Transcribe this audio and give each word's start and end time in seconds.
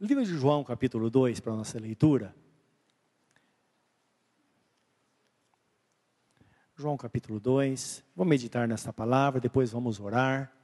Livro 0.00 0.24
de 0.24 0.32
João, 0.32 0.62
capítulo 0.62 1.10
2, 1.10 1.40
para 1.40 1.52
a 1.54 1.56
nossa 1.56 1.76
leitura. 1.76 2.32
João 6.76 6.96
capítulo 6.96 7.40
2. 7.40 8.04
Vamos 8.14 8.30
meditar 8.30 8.68
nesta 8.68 8.92
palavra, 8.92 9.40
depois 9.40 9.72
vamos 9.72 9.98
orar. 9.98 10.56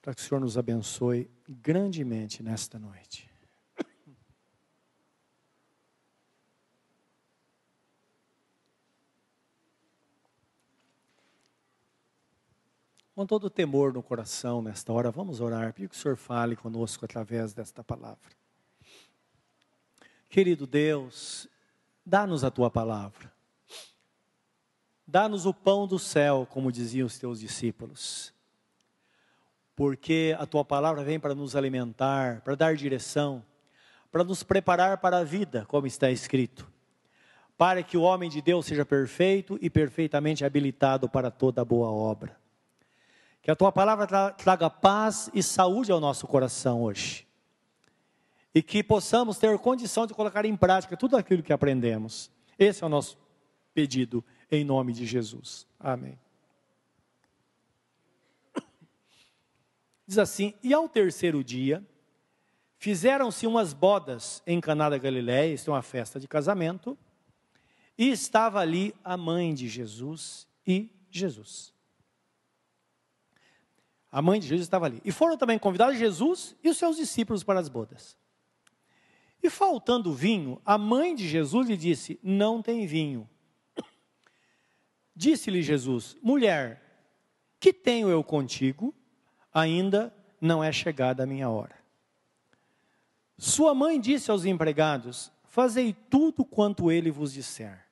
Para 0.00 0.14
que 0.14 0.22
o 0.22 0.24
Senhor 0.24 0.40
nos 0.40 0.56
abençoe 0.56 1.30
grandemente 1.46 2.42
nesta 2.42 2.78
noite. 2.78 3.33
Com 13.14 13.24
todo 13.24 13.44
o 13.44 13.50
temor 13.50 13.92
no 13.92 14.02
coração, 14.02 14.60
nesta 14.60 14.92
hora, 14.92 15.08
vamos 15.08 15.40
orar, 15.40 15.72
pedir 15.72 15.88
que 15.88 15.94
o 15.94 15.98
Senhor 15.98 16.16
fale 16.16 16.56
conosco 16.56 17.04
através 17.04 17.54
desta 17.54 17.84
palavra. 17.84 18.30
Querido 20.28 20.66
Deus, 20.66 21.48
dá-nos 22.04 22.42
a 22.42 22.50
tua 22.50 22.68
palavra. 22.68 23.32
Dá-nos 25.06 25.46
o 25.46 25.54
pão 25.54 25.86
do 25.86 25.96
céu, 25.96 26.44
como 26.50 26.72
diziam 26.72 27.06
os 27.06 27.16
teus 27.16 27.38
discípulos. 27.38 28.34
Porque 29.76 30.34
a 30.36 30.44
tua 30.44 30.64
palavra 30.64 31.04
vem 31.04 31.20
para 31.20 31.36
nos 31.36 31.54
alimentar, 31.54 32.40
para 32.40 32.56
dar 32.56 32.74
direção, 32.74 33.44
para 34.10 34.24
nos 34.24 34.42
preparar 34.42 34.98
para 34.98 35.18
a 35.18 35.24
vida, 35.24 35.64
como 35.66 35.86
está 35.86 36.10
escrito. 36.10 36.68
Para 37.56 37.80
que 37.84 37.96
o 37.96 38.02
homem 38.02 38.28
de 38.28 38.42
Deus 38.42 38.66
seja 38.66 38.84
perfeito 38.84 39.56
e 39.62 39.70
perfeitamente 39.70 40.44
habilitado 40.44 41.08
para 41.08 41.30
toda 41.30 41.64
boa 41.64 41.92
obra. 41.92 42.42
Que 43.44 43.50
a 43.50 43.54
tua 43.54 43.70
palavra 43.70 44.32
traga 44.32 44.70
paz 44.70 45.28
e 45.34 45.42
saúde 45.42 45.92
ao 45.92 46.00
nosso 46.00 46.26
coração 46.26 46.82
hoje. 46.82 47.28
E 48.54 48.62
que 48.62 48.82
possamos 48.82 49.36
ter 49.36 49.58
condição 49.58 50.06
de 50.06 50.14
colocar 50.14 50.46
em 50.46 50.56
prática 50.56 50.96
tudo 50.96 51.14
aquilo 51.14 51.42
que 51.42 51.52
aprendemos. 51.52 52.30
Esse 52.58 52.82
é 52.82 52.86
o 52.86 52.88
nosso 52.88 53.18
pedido, 53.74 54.24
em 54.50 54.64
nome 54.64 54.94
de 54.94 55.04
Jesus. 55.04 55.66
Amém. 55.78 56.18
Diz 60.06 60.16
assim: 60.16 60.54
E 60.62 60.72
ao 60.72 60.88
terceiro 60.88 61.44
dia, 61.44 61.86
fizeram-se 62.78 63.46
umas 63.46 63.74
bodas 63.74 64.42
em 64.46 64.58
Caná 64.58 64.88
da 64.88 64.96
Galiléia, 64.96 65.52
isto 65.52 65.70
é 65.70 65.74
uma 65.74 65.82
festa 65.82 66.18
de 66.18 66.26
casamento, 66.26 66.96
e 67.98 68.08
estava 68.08 68.60
ali 68.60 68.94
a 69.04 69.18
mãe 69.18 69.52
de 69.52 69.68
Jesus 69.68 70.48
e 70.66 70.88
Jesus. 71.10 71.73
A 74.14 74.22
mãe 74.22 74.38
de 74.38 74.46
Jesus 74.46 74.64
estava 74.64 74.86
ali. 74.86 75.02
E 75.04 75.10
foram 75.10 75.36
também 75.36 75.58
convidados 75.58 75.98
Jesus 75.98 76.54
e 76.62 76.68
os 76.68 76.76
seus 76.76 76.96
discípulos 76.96 77.42
para 77.42 77.58
as 77.58 77.68
bodas. 77.68 78.16
E 79.42 79.50
faltando 79.50 80.14
vinho, 80.14 80.62
a 80.64 80.78
mãe 80.78 81.16
de 81.16 81.26
Jesus 81.26 81.68
lhe 81.68 81.76
disse: 81.76 82.20
Não 82.22 82.62
tem 82.62 82.86
vinho. 82.86 83.28
Disse-lhe 85.16 85.62
Jesus: 85.62 86.16
Mulher, 86.22 86.80
que 87.58 87.72
tenho 87.72 88.08
eu 88.08 88.22
contigo? 88.22 88.94
Ainda 89.52 90.14
não 90.40 90.62
é 90.62 90.70
chegada 90.70 91.24
a 91.24 91.26
minha 91.26 91.50
hora. 91.50 91.76
Sua 93.36 93.74
mãe 93.74 94.00
disse 94.00 94.30
aos 94.30 94.44
empregados: 94.44 95.32
Fazei 95.42 95.92
tudo 95.92 96.44
quanto 96.44 96.88
ele 96.88 97.10
vos 97.10 97.32
disser. 97.32 97.84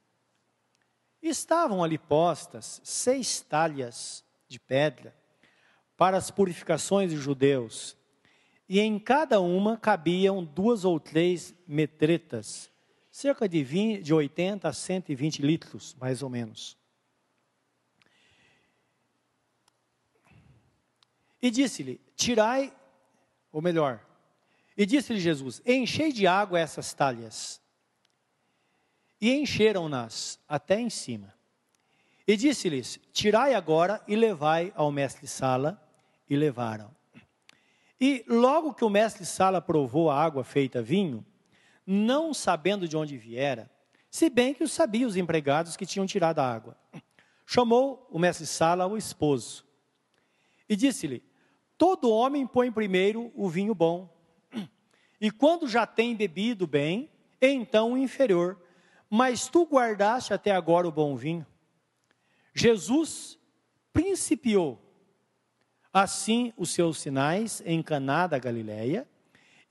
Estavam 1.21 1.83
ali 1.83 1.99
postas 1.99 2.81
seis 2.85 3.41
talhas 3.41 4.25
de 4.47 4.61
pedra 4.61 5.21
para 5.97 6.17
as 6.17 6.31
purificações 6.31 7.13
dos 7.13 7.21
judeus, 7.21 7.97
e 8.69 8.81
em 8.81 8.99
cada 8.99 9.41
uma 9.41 9.77
cabiam 9.77 10.45
duas 10.45 10.85
ou 10.85 10.99
três 10.99 11.55
metretas, 11.67 12.71
cerca 13.11 13.49
de, 13.49 13.63
20, 13.63 14.03
de 14.03 14.15
80 14.15 14.69
a 14.69 14.73
120 14.73 15.43
litros, 15.43 15.95
mais 16.01 16.23
ou 16.23 16.31
menos. 16.31 16.77
E 21.41 21.51
disse-lhe: 21.51 22.01
Tirai, 22.17 22.73
ou 23.51 23.61
melhor, 23.61 24.01
e 24.77 24.87
disse-lhe 24.87 25.21
Jesus: 25.21 25.61
Enchei 25.67 26.13
de 26.13 26.27
água 26.27 26.59
essas 26.59 26.95
talhas. 26.95 27.61
E 29.21 29.33
encheram-nas 29.33 30.39
até 30.49 30.81
em 30.81 30.89
cima. 30.89 31.35
E 32.27 32.37
disse-lhes: 32.37 32.99
Tirai 33.13 33.55
agora 33.55 34.03
e 34.09 34.17
levai 34.17 34.73
ao 34.75 34.91
mestre-sala 34.91 35.81
e 36.33 36.37
levaram. 36.37 36.91
E 38.01 38.25
logo 38.27 38.73
que 38.73 38.85
o 38.85 38.91
mestre 38.91 39.27
Sala 39.27 39.61
provou 39.61 40.11
a 40.11 40.19
água 40.19 40.43
feita 40.43 40.83
vinho, 40.83 41.25
não 41.87 42.33
sabendo 42.33 42.89
de 42.89 42.97
onde 42.97 43.19
viera, 43.19 43.71
se 44.11 44.31
bem 44.31 44.55
que 44.55 44.65
o 44.65 44.69
sabia 44.69 45.07
os 45.07 45.17
empregados 45.17 45.77
que 45.77 45.87
tinham 45.87 46.07
tirado 46.07 46.39
a 46.39 46.51
água, 46.51 46.77
chamou 47.45 48.09
o 48.11 48.19
mestre 48.19 48.47
Sala 48.47 48.87
o 48.87 48.97
esposo 48.97 49.65
e 50.69 50.75
disse-lhe: 50.75 51.23
Todo 51.77 52.11
homem 52.11 52.47
põe 52.47 52.73
primeiro 52.73 53.31
o 53.35 53.49
vinho 53.49 53.75
bom, 53.75 54.09
e 55.21 55.31
quando 55.31 55.69
já 55.69 55.87
tem 55.87 56.17
bebido 56.17 56.67
bem, 56.67 57.11
então 57.41 57.93
o 57.93 57.99
inferior, 57.99 58.59
mas 59.09 59.49
tu 59.49 59.67
guardaste 59.67 60.33
até 60.33 60.51
agora 60.51 60.89
o 60.89 60.93
bom 60.93 61.15
vinho. 61.15 61.47
Jesus 62.55 63.39
principiou 63.93 64.92
assim 65.93 66.53
os 66.57 66.71
seus 66.71 66.99
sinais 66.99 67.63
em 67.65 67.83
Caná 67.83 68.27
da 68.27 68.39
Galileia 68.39 69.07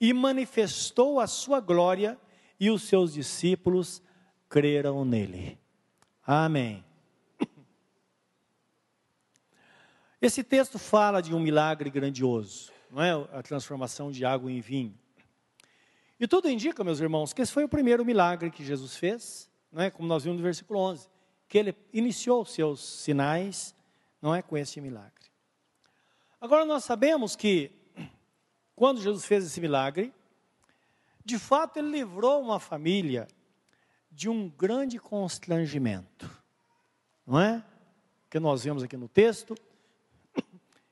e 0.00 0.12
manifestou 0.12 1.18
a 1.20 1.26
sua 1.26 1.60
glória 1.60 2.18
e 2.58 2.70
os 2.70 2.82
seus 2.82 3.14
discípulos 3.14 4.02
creram 4.48 5.04
nele. 5.04 5.58
Amém. 6.24 6.84
Esse 10.20 10.44
texto 10.44 10.78
fala 10.78 11.20
de 11.20 11.34
um 11.34 11.40
milagre 11.40 11.90
grandioso, 11.90 12.70
não 12.90 13.02
é? 13.02 13.10
A 13.32 13.42
transformação 13.42 14.12
de 14.12 14.24
água 14.24 14.50
em 14.50 14.60
vinho. 14.60 14.96
E 16.20 16.28
tudo 16.28 16.48
indica, 16.48 16.84
meus 16.84 17.00
irmãos, 17.00 17.32
que 17.32 17.42
esse 17.42 17.50
foi 17.50 17.64
o 17.64 17.68
primeiro 17.68 18.04
milagre 18.04 18.48
que 18.48 18.64
Jesus 18.64 18.94
fez, 18.96 19.50
não 19.72 19.82
é? 19.82 19.90
Como 19.90 20.06
nós 20.06 20.22
vimos 20.22 20.38
no 20.38 20.44
versículo 20.44 20.78
11, 20.78 21.08
que 21.48 21.58
ele 21.58 21.74
iniciou 21.92 22.42
os 22.42 22.52
seus 22.52 22.80
sinais, 22.80 23.74
não 24.20 24.32
é 24.32 24.40
com 24.40 24.56
esse 24.56 24.80
milagre. 24.80 25.21
Agora 26.42 26.64
nós 26.64 26.82
sabemos 26.82 27.36
que 27.36 27.70
quando 28.74 29.00
Jesus 29.00 29.24
fez 29.24 29.46
esse 29.46 29.60
milagre, 29.60 30.12
de 31.24 31.38
fato 31.38 31.76
ele 31.76 31.88
livrou 31.88 32.42
uma 32.42 32.58
família 32.58 33.28
de 34.10 34.28
um 34.28 34.48
grande 34.48 34.98
constrangimento. 34.98 36.28
Não 37.24 37.38
é? 37.38 37.64
Que 38.28 38.40
nós 38.40 38.64
vemos 38.64 38.82
aqui 38.82 38.96
no 38.96 39.08
texto, 39.08 39.54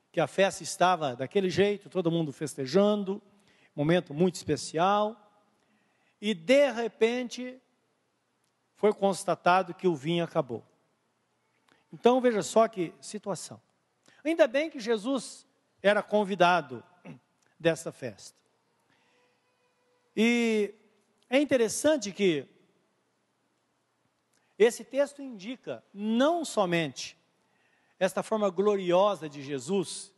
que 0.09 0.21
a 0.21 0.25
festa 0.25 0.63
estava 0.63 1.17
daquele 1.17 1.49
jeito, 1.49 1.89
todo 1.89 2.09
mundo 2.09 2.31
festejando, 2.31 3.21
momento 3.75 4.13
muito 4.13 4.35
especial, 4.35 5.17
e 6.21 6.33
de 6.33 6.71
repente 6.71 7.61
foi 8.77 8.93
constatado 8.93 9.73
que 9.73 9.85
o 9.85 9.97
vinho 9.97 10.23
acabou. 10.23 10.63
Então 11.91 12.21
veja 12.21 12.41
só 12.41 12.69
que 12.69 12.93
situação. 13.01 13.59
Ainda 14.23 14.47
bem 14.47 14.69
que 14.69 14.79
Jesus 14.79 15.47
era 15.81 16.03
convidado 16.03 16.83
dessa 17.59 17.91
festa. 17.91 18.37
E 20.15 20.73
é 21.29 21.39
interessante 21.39 22.11
que 22.11 22.47
esse 24.59 24.83
texto 24.83 25.21
indica 25.21 25.83
não 25.93 26.45
somente 26.45 27.17
esta 27.99 28.21
forma 28.21 28.49
gloriosa 28.49 29.29
de 29.29 29.41
Jesus 29.41 30.13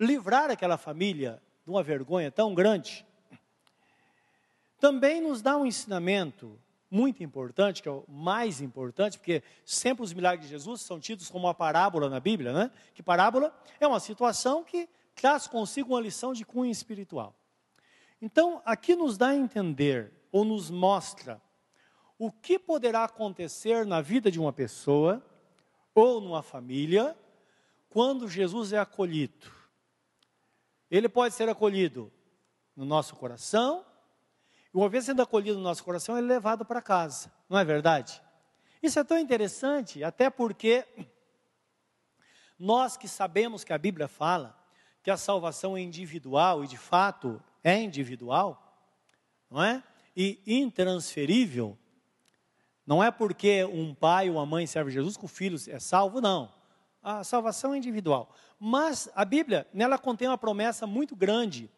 livrar 0.00 0.50
aquela 0.50 0.76
família 0.76 1.42
de 1.64 1.70
uma 1.70 1.82
vergonha 1.82 2.30
tão 2.30 2.54
grande, 2.54 3.06
também 4.80 5.20
nos 5.20 5.40
dá 5.40 5.56
um 5.56 5.64
ensinamento 5.64 6.60
muito 6.94 7.24
importante, 7.24 7.82
que 7.82 7.88
é 7.88 7.90
o 7.90 8.04
mais 8.06 8.60
importante, 8.60 9.18
porque 9.18 9.42
sempre 9.64 10.04
os 10.04 10.12
milagres 10.12 10.48
de 10.48 10.54
Jesus 10.54 10.80
são 10.82 11.00
tidos 11.00 11.28
como 11.28 11.48
uma 11.48 11.54
parábola 11.54 12.08
na 12.08 12.20
Bíblia, 12.20 12.52
né? 12.52 12.70
Que 12.94 13.02
parábola 13.02 13.52
é 13.80 13.86
uma 13.86 13.98
situação 13.98 14.62
que 14.62 14.88
traz 15.12 15.48
consigo 15.48 15.94
uma 15.94 16.00
lição 16.00 16.32
de 16.32 16.44
cunho 16.44 16.70
espiritual. 16.70 17.34
Então, 18.22 18.62
aqui 18.64 18.94
nos 18.94 19.18
dá 19.18 19.30
a 19.30 19.34
entender, 19.34 20.12
ou 20.30 20.44
nos 20.44 20.70
mostra, 20.70 21.42
o 22.16 22.30
que 22.30 22.60
poderá 22.60 23.02
acontecer 23.02 23.84
na 23.84 24.00
vida 24.00 24.30
de 24.30 24.38
uma 24.38 24.52
pessoa, 24.52 25.20
ou 25.96 26.20
numa 26.20 26.44
família, 26.44 27.18
quando 27.88 28.28
Jesus 28.28 28.72
é 28.72 28.78
acolhido. 28.78 29.50
Ele 30.88 31.08
pode 31.08 31.34
ser 31.34 31.48
acolhido 31.48 32.12
no 32.76 32.84
nosso 32.84 33.16
coração, 33.16 33.84
uma 34.74 34.88
vez 34.88 35.04
sendo 35.04 35.22
acolhido 35.22 35.56
no 35.56 35.62
nosso 35.62 35.84
coração, 35.84 36.18
ele 36.18 36.26
é 36.26 36.34
levado 36.34 36.64
para 36.64 36.82
casa, 36.82 37.32
não 37.48 37.58
é 37.58 37.64
verdade? 37.64 38.20
Isso 38.82 38.98
é 38.98 39.04
tão 39.04 39.18
interessante, 39.18 40.02
até 40.02 40.28
porque 40.28 40.84
nós 42.58 42.96
que 42.96 43.06
sabemos 43.06 43.62
que 43.62 43.72
a 43.72 43.78
Bíblia 43.78 44.08
fala 44.08 44.58
que 45.02 45.10
a 45.10 45.16
salvação 45.16 45.76
é 45.76 45.80
individual, 45.80 46.64
e 46.64 46.66
de 46.66 46.76
fato 46.76 47.42
é 47.62 47.80
individual, 47.80 48.60
não 49.50 49.62
é? 49.62 49.82
E 50.16 50.40
intransferível, 50.46 51.78
não 52.86 53.02
é 53.02 53.10
porque 53.10 53.64
um 53.64 53.94
pai 53.94 54.28
ou 54.28 54.36
uma 54.36 54.46
mãe 54.46 54.66
serve 54.66 54.90
Jesus 54.90 55.16
que 55.16 55.24
o 55.24 55.28
filho 55.28 55.58
é 55.68 55.78
salvo, 55.78 56.20
não. 56.20 56.52
A 57.02 57.22
salvação 57.22 57.74
é 57.74 57.76
individual. 57.76 58.34
Mas 58.58 59.10
a 59.14 59.24
Bíblia, 59.24 59.66
nela 59.72 59.98
contém 59.98 60.26
uma 60.26 60.38
promessa 60.38 60.86
muito 60.86 61.14
grande, 61.14 61.70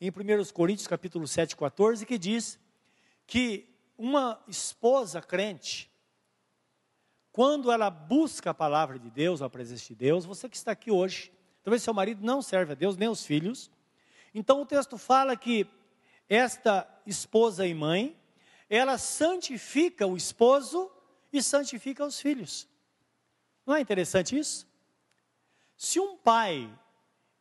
em 0.00 0.10
1 0.10 0.52
Coríntios 0.52 0.86
capítulo 0.86 1.26
7, 1.26 1.56
14, 1.56 2.04
que 2.04 2.18
diz 2.18 2.58
que 3.26 3.68
uma 3.96 4.42
esposa 4.48 5.20
crente, 5.22 5.90
quando 7.32 7.70
ela 7.70 7.90
busca 7.90 8.50
a 8.50 8.54
palavra 8.54 8.98
de 8.98 9.10
Deus, 9.10 9.40
a 9.40 9.48
presença 9.48 9.86
de 9.88 9.94
Deus, 9.94 10.24
você 10.24 10.48
que 10.48 10.56
está 10.56 10.72
aqui 10.72 10.90
hoje, 10.90 11.32
talvez 11.62 11.82
seu 11.82 11.94
marido 11.94 12.24
não 12.24 12.42
serve 12.42 12.72
a 12.72 12.74
Deus, 12.74 12.96
nem 12.96 13.08
os 13.08 13.24
filhos. 13.24 13.70
Então 14.34 14.60
o 14.60 14.66
texto 14.66 14.98
fala 14.98 15.36
que 15.36 15.66
esta 16.28 16.88
esposa 17.06 17.66
e 17.66 17.74
mãe, 17.74 18.16
ela 18.68 18.98
santifica 18.98 20.06
o 20.06 20.16
esposo 20.16 20.90
e 21.32 21.42
santifica 21.42 22.04
os 22.04 22.20
filhos. 22.20 22.68
Não 23.66 23.74
é 23.74 23.80
interessante 23.80 24.38
isso? 24.38 24.66
Se 25.76 25.98
um 26.00 26.16
pai 26.16 26.72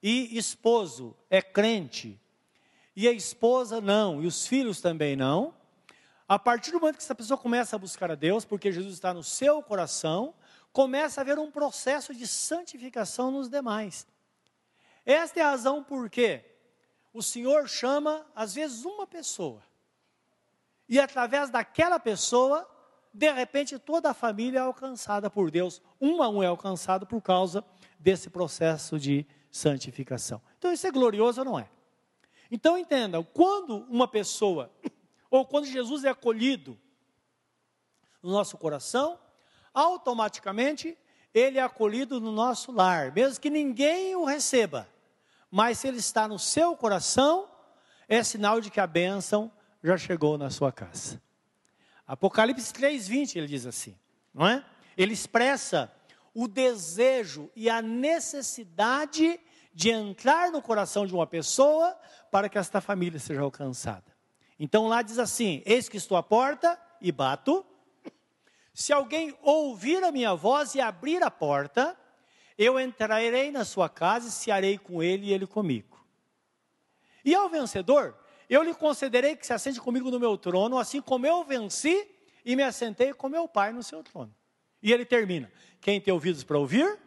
e 0.02 0.38
esposo 0.38 1.16
é 1.30 1.42
crente, 1.42 2.20
e 2.95 3.07
a 3.07 3.12
esposa 3.12 3.81
não, 3.81 4.22
e 4.22 4.28
os 4.28 4.45
filhos 4.45 4.80
também 4.80 5.16
não, 5.16 5.54
a 6.28 6.40
partir 6.40 6.72
do 6.72 6.80
momento 6.80 6.98
que 6.98 7.04
essa 7.04 7.16
pessoa 7.16 7.38
começa 7.38 7.75
a 7.75 7.80
buscar 7.80 8.12
a 8.12 8.16
Deus, 8.16 8.45
porque 8.45 8.72
Jesus 8.72 8.94
está 8.94 9.13
no 9.13 9.24
seu 9.24 9.62
coração, 9.62 10.34
começa 10.72 11.19
a 11.19 11.24
haver 11.24 11.38
um 11.38 11.51
processo 11.51 12.13
de 12.13 12.28
santificação 12.28 13.30
nos 13.31 13.50
demais. 13.50 14.07
Esta 15.06 15.40
é 15.40 15.44
a 15.44 15.50
razão 15.51 15.84
por 15.84 16.10
que 16.10 16.44
o 17.13 17.22
Senhor 17.22 17.68
chama, 17.68 18.25
às 18.36 18.56
vezes, 18.56 18.86
uma 18.86 19.06
pessoa. 19.06 19.62
E 20.88 21.00
através 21.00 21.50
daquela 21.50 22.00
pessoa, 22.00 22.68
de 23.13 23.31
repente, 23.31 23.78
toda 23.78 24.10
a 24.10 24.13
família 24.13 24.60
é 24.60 24.62
alcançada 24.62 25.30
por 25.30 25.51
Deus. 25.51 25.81
Um 26.01 26.24
a 26.24 26.30
um 26.30 26.42
é 26.42 26.48
alcançado 26.48 27.06
por 27.06 27.22
causa 27.22 27.63
desse 28.00 28.30
processo 28.30 28.98
de 28.98 29.25
santificação. 29.51 30.42
Então, 30.57 30.72
isso 30.72 30.88
é 30.88 30.92
glorioso 30.92 31.42
ou 31.42 31.45
não 31.45 31.60
é? 31.60 31.69
Então, 32.54 32.78
entenda: 32.78 33.22
quando 33.22 33.80
uma 33.90 34.08
pessoa, 34.08 34.72
ou 35.30 35.46
quando 35.46 35.66
Jesus 35.66 36.06
é 36.06 36.10
acolhido 36.10 36.80
no 38.22 38.32
nosso 38.32 38.58
coração, 38.58 39.20
automaticamente 39.74 40.98
ele 41.34 41.58
é 41.58 41.62
acolhido 41.62 42.22
no 42.22 42.32
nosso 42.32 42.72
lar, 42.72 43.12
mesmo 43.12 43.42
que 43.42 43.50
ninguém 43.50 44.16
o 44.16 44.24
receba 44.24 44.88
mas 45.56 45.78
se 45.78 45.88
ele 45.88 46.00
está 46.00 46.28
no 46.28 46.40
seu 46.40 46.76
coração, 46.76 47.48
é 48.08 48.24
sinal 48.24 48.60
de 48.60 48.72
que 48.72 48.80
a 48.80 48.88
bênção 48.88 49.52
já 49.84 49.96
chegou 49.96 50.36
na 50.36 50.50
sua 50.50 50.72
casa. 50.72 51.22
Apocalipse 52.08 52.74
3:20 52.74 53.36
ele 53.36 53.46
diz 53.46 53.68
assim, 53.68 53.96
não 54.34 54.48
é? 54.48 54.66
Ele 54.98 55.14
expressa 55.14 55.94
o 56.34 56.48
desejo 56.48 57.52
e 57.56 57.70
a 57.70 57.84
necessidade 57.84 59.22
de 59.22 59.40
entrar 59.90 60.52
no 60.52 60.62
coração 60.62 61.06
de 61.06 61.14
uma 61.14 61.25
pessoa 61.25 61.98
para 62.31 62.48
que 62.48 62.58
esta 62.58 62.80
família 62.80 63.20
seja 63.20 63.42
alcançada. 63.42 64.06
Então 64.60 64.88
lá 64.88 65.02
diz 65.02 65.18
assim: 65.18 65.62
Eis 65.66 65.90
que 65.90 65.98
estou 65.98 66.18
à 66.18 66.24
porta 66.24 66.80
e 67.02 67.12
bato. 67.12 67.66
Se 68.74 68.92
alguém 68.92 69.38
ouvir 69.42 70.04
a 70.04 70.12
minha 70.12 70.34
voz 70.34 70.74
e 70.74 70.81
abrir 70.81 71.22
a 71.22 71.30
porta, 71.30 71.98
eu 72.58 72.80
entrarei 72.80 73.52
na 73.52 73.66
sua 73.66 73.88
casa 73.90 74.28
e 74.28 74.31
cearei 74.31 74.78
com 74.78 75.02
ele 75.02 75.28
e 75.28 75.34
ele 75.34 75.46
comigo. 75.46 76.04
E 77.24 77.34
ao 77.34 77.50
vencedor, 77.50 78.18
eu 78.50 78.64
lhe 78.64 78.74
concederei 78.74 79.36
que 79.36 79.46
se 79.46 79.54
assente 79.54 79.80
comigo 79.80 80.12
no 80.12 80.19
meu 80.19 80.38
trono, 80.38 80.78
assim 80.78 81.02
como 81.02 81.26
eu 81.26 81.44
venci 81.44 82.08
e 82.44 82.56
me 82.56 82.64
assentei 82.64 83.14
com 83.14 83.30
meu 83.30 83.48
pai 83.48 83.72
no 83.72 83.81
seu 83.81 84.04
trono. 84.04 84.34
E 84.81 84.92
ele 84.92 85.06
termina: 85.06 85.52
quem 85.80 86.00
tem 86.02 86.14
ouvidos 86.14 86.44
para 86.44 86.58
ouvir, 86.58 87.00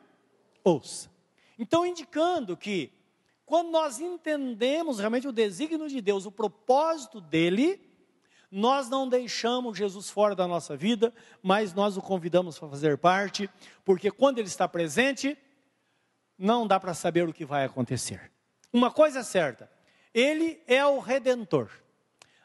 ouça. 0.64 1.15
Então, 1.58 1.86
indicando 1.86 2.56
que 2.56 2.92
quando 3.44 3.70
nós 3.70 4.00
entendemos 4.00 4.98
realmente 4.98 5.28
o 5.28 5.32
desígnio 5.32 5.88
de 5.88 6.00
Deus, 6.00 6.26
o 6.26 6.32
propósito 6.32 7.20
dele, 7.20 7.80
nós 8.50 8.88
não 8.88 9.08
deixamos 9.08 9.78
Jesus 9.78 10.10
fora 10.10 10.34
da 10.34 10.46
nossa 10.46 10.76
vida, 10.76 11.14
mas 11.42 11.72
nós 11.72 11.96
o 11.96 12.02
convidamos 12.02 12.58
para 12.58 12.68
fazer 12.68 12.98
parte, 12.98 13.48
porque 13.84 14.10
quando 14.10 14.38
ele 14.38 14.48
está 14.48 14.68
presente, 14.68 15.36
não 16.38 16.66
dá 16.66 16.78
para 16.78 16.94
saber 16.94 17.28
o 17.28 17.32
que 17.32 17.44
vai 17.44 17.64
acontecer. 17.64 18.32
Uma 18.72 18.90
coisa 18.90 19.20
é 19.20 19.22
certa, 19.22 19.70
ele 20.12 20.60
é 20.66 20.84
o 20.84 20.98
redentor, 20.98 21.70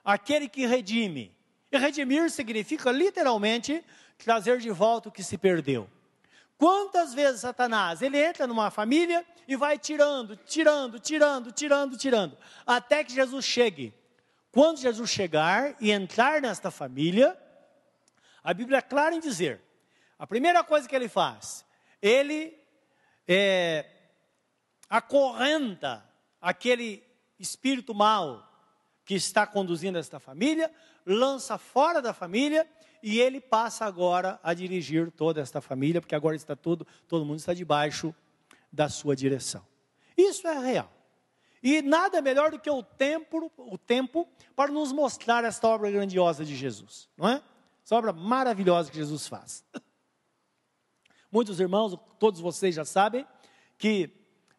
aquele 0.04 0.48
que 0.48 0.66
redime. 0.66 1.36
E 1.72 1.78
redimir 1.78 2.30
significa 2.30 2.92
literalmente 2.92 3.84
trazer 4.18 4.60
de 4.60 4.70
volta 4.70 5.10
o 5.10 5.12
que 5.12 5.24
se 5.24 5.38
perdeu. 5.38 5.90
Quantas 6.62 7.12
vezes 7.12 7.42
Satanás, 7.42 8.04
ele 8.04 8.24
entra 8.24 8.46
numa 8.46 8.70
família 8.70 9.26
e 9.48 9.56
vai 9.56 9.80
tirando, 9.80 10.36
tirando, 10.36 11.00
tirando, 11.00 11.52
tirando, 11.52 11.98
tirando, 11.98 12.38
até 12.68 13.04
que 13.04 13.12
Jesus 13.12 13.44
chegue. 13.44 13.92
Quando 14.52 14.78
Jesus 14.78 15.10
chegar 15.10 15.76
e 15.82 15.90
entrar 15.90 16.40
nesta 16.40 16.70
família, 16.70 17.36
a 18.44 18.54
Bíblia 18.54 18.78
é 18.78 18.82
clara 18.84 19.16
em 19.16 19.20
dizer: 19.20 19.60
a 20.20 20.28
primeira 20.28 20.64
coisa 20.64 20.88
que 20.88 20.96
ele 20.96 21.10
faz, 21.10 21.66
ele 22.00 22.56
é, 23.28 23.90
acorrenta 24.88 26.08
aquele 26.40 27.04
espírito 27.40 27.96
mau 27.96 28.48
que 29.04 29.16
está 29.16 29.48
conduzindo 29.48 29.98
esta 29.98 30.20
família, 30.20 30.72
lança 31.08 31.58
fora 31.58 32.04
da 32.04 32.14
família 32.14 32.70
e 33.02 33.20
ele 33.20 33.40
passa 33.40 33.86
agora 33.86 34.40
a 34.44 34.54
dirigir 34.54 35.12
toda 35.12 35.42
esta 35.42 35.60
família, 35.62 36.02
porque 36.02 36.16
agora 36.16 36.36
está 36.36 36.56
todo, 36.56 36.86
todo 37.08 37.26
mundo 37.26 37.40
está 37.40 37.54
debaixo 37.54 38.14
da 38.72 38.90
sua 38.90 39.16
direção. 39.16 39.66
Isso 40.18 40.48
é 40.48 40.58
real. 40.60 40.92
E 41.64 41.82
nada 41.82 42.22
melhor 42.22 42.52
do 42.52 42.60
que 42.60 42.70
o 42.70 42.82
tempo, 42.82 43.52
o 43.58 43.78
tempo 43.78 44.28
para 44.56 44.72
nos 44.72 44.92
mostrar 44.92 45.44
esta 45.44 45.68
obra 45.68 45.92
grandiosa 45.92 46.44
de 46.44 46.56
Jesus, 46.56 47.10
não 47.16 47.30
é? 47.30 47.42
Essa 47.84 47.96
obra 47.96 48.12
maravilhosa 48.12 48.90
que 48.90 48.98
Jesus 48.98 49.28
faz. 49.28 49.64
Muitos 51.32 51.60
irmãos, 51.60 51.98
todos 52.20 52.40
vocês 52.40 52.76
já 52.76 52.84
sabem 52.84 53.26
que 53.78 54.10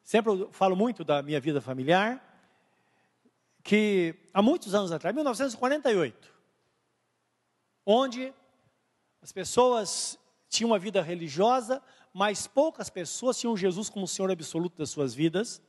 sempre 0.02 0.32
eu 0.32 0.52
falo 0.52 0.74
muito 0.74 1.04
da 1.04 1.22
minha 1.22 1.40
vida 1.40 1.60
familiar, 1.60 2.28
que 3.62 4.14
há 4.34 4.42
muitos 4.42 4.74
anos 4.74 4.90
atrás, 4.90 5.14
1948, 5.14 6.32
onde 7.84 8.32
as 9.20 9.32
pessoas 9.32 10.18
tinham 10.48 10.70
uma 10.70 10.78
vida 10.78 11.00
religiosa, 11.00 11.82
mas 12.12 12.46
poucas 12.46 12.90
pessoas 12.90 13.38
tinham 13.38 13.56
Jesus 13.56 13.88
como 13.88 14.06
Senhor 14.06 14.30
absoluto 14.30 14.76
das 14.76 14.90
suas 14.90 15.14
vidas. 15.14 15.62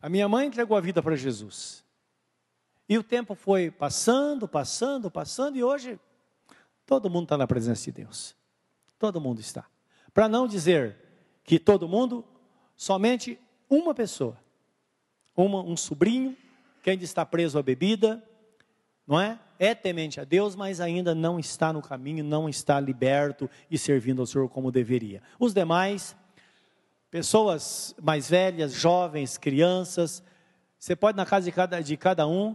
A 0.00 0.08
minha 0.08 0.28
mãe 0.28 0.46
entregou 0.46 0.76
a 0.76 0.80
vida 0.80 1.02
para 1.02 1.16
Jesus. 1.16 1.84
E 2.88 2.96
o 2.96 3.02
tempo 3.02 3.34
foi 3.34 3.70
passando, 3.70 4.48
passando, 4.48 5.10
passando, 5.10 5.56
e 5.56 5.64
hoje 5.64 5.98
todo 6.86 7.10
mundo 7.10 7.24
está 7.24 7.36
na 7.36 7.46
presença 7.46 7.84
de 7.84 7.92
Deus. 7.92 8.34
Todo 8.98 9.20
mundo 9.20 9.40
está. 9.40 9.66
Para 10.12 10.28
não 10.28 10.46
dizer 10.46 10.96
que 11.44 11.58
todo 11.58 11.88
mundo, 11.88 12.24
somente 12.76 13.38
uma 13.70 13.94
pessoa, 13.94 14.36
uma, 15.36 15.60
um 15.60 15.76
sobrinho, 15.76 16.36
que 16.82 16.90
ainda 16.90 17.04
está 17.04 17.24
preso 17.24 17.58
à 17.58 17.62
bebida, 17.62 18.22
não 19.08 19.18
é? 19.18 19.38
É 19.58 19.74
temente 19.74 20.20
a 20.20 20.24
Deus, 20.24 20.54
mas 20.54 20.80
ainda 20.80 21.14
não 21.14 21.40
está 21.40 21.72
no 21.72 21.80
caminho, 21.80 22.22
não 22.22 22.48
está 22.48 22.78
liberto 22.78 23.50
e 23.70 23.78
servindo 23.78 24.20
ao 24.20 24.26
Senhor 24.26 24.48
como 24.50 24.70
deveria. 24.70 25.22
Os 25.40 25.54
demais 25.54 26.14
pessoas 27.10 27.94
mais 28.00 28.28
velhas, 28.28 28.72
jovens, 28.72 29.38
crianças. 29.38 30.22
Você 30.78 30.94
pode 30.94 31.16
na 31.16 31.24
casa 31.24 31.46
de 31.46 31.52
cada, 31.52 31.80
de 31.80 31.96
cada 31.96 32.26
um, 32.26 32.54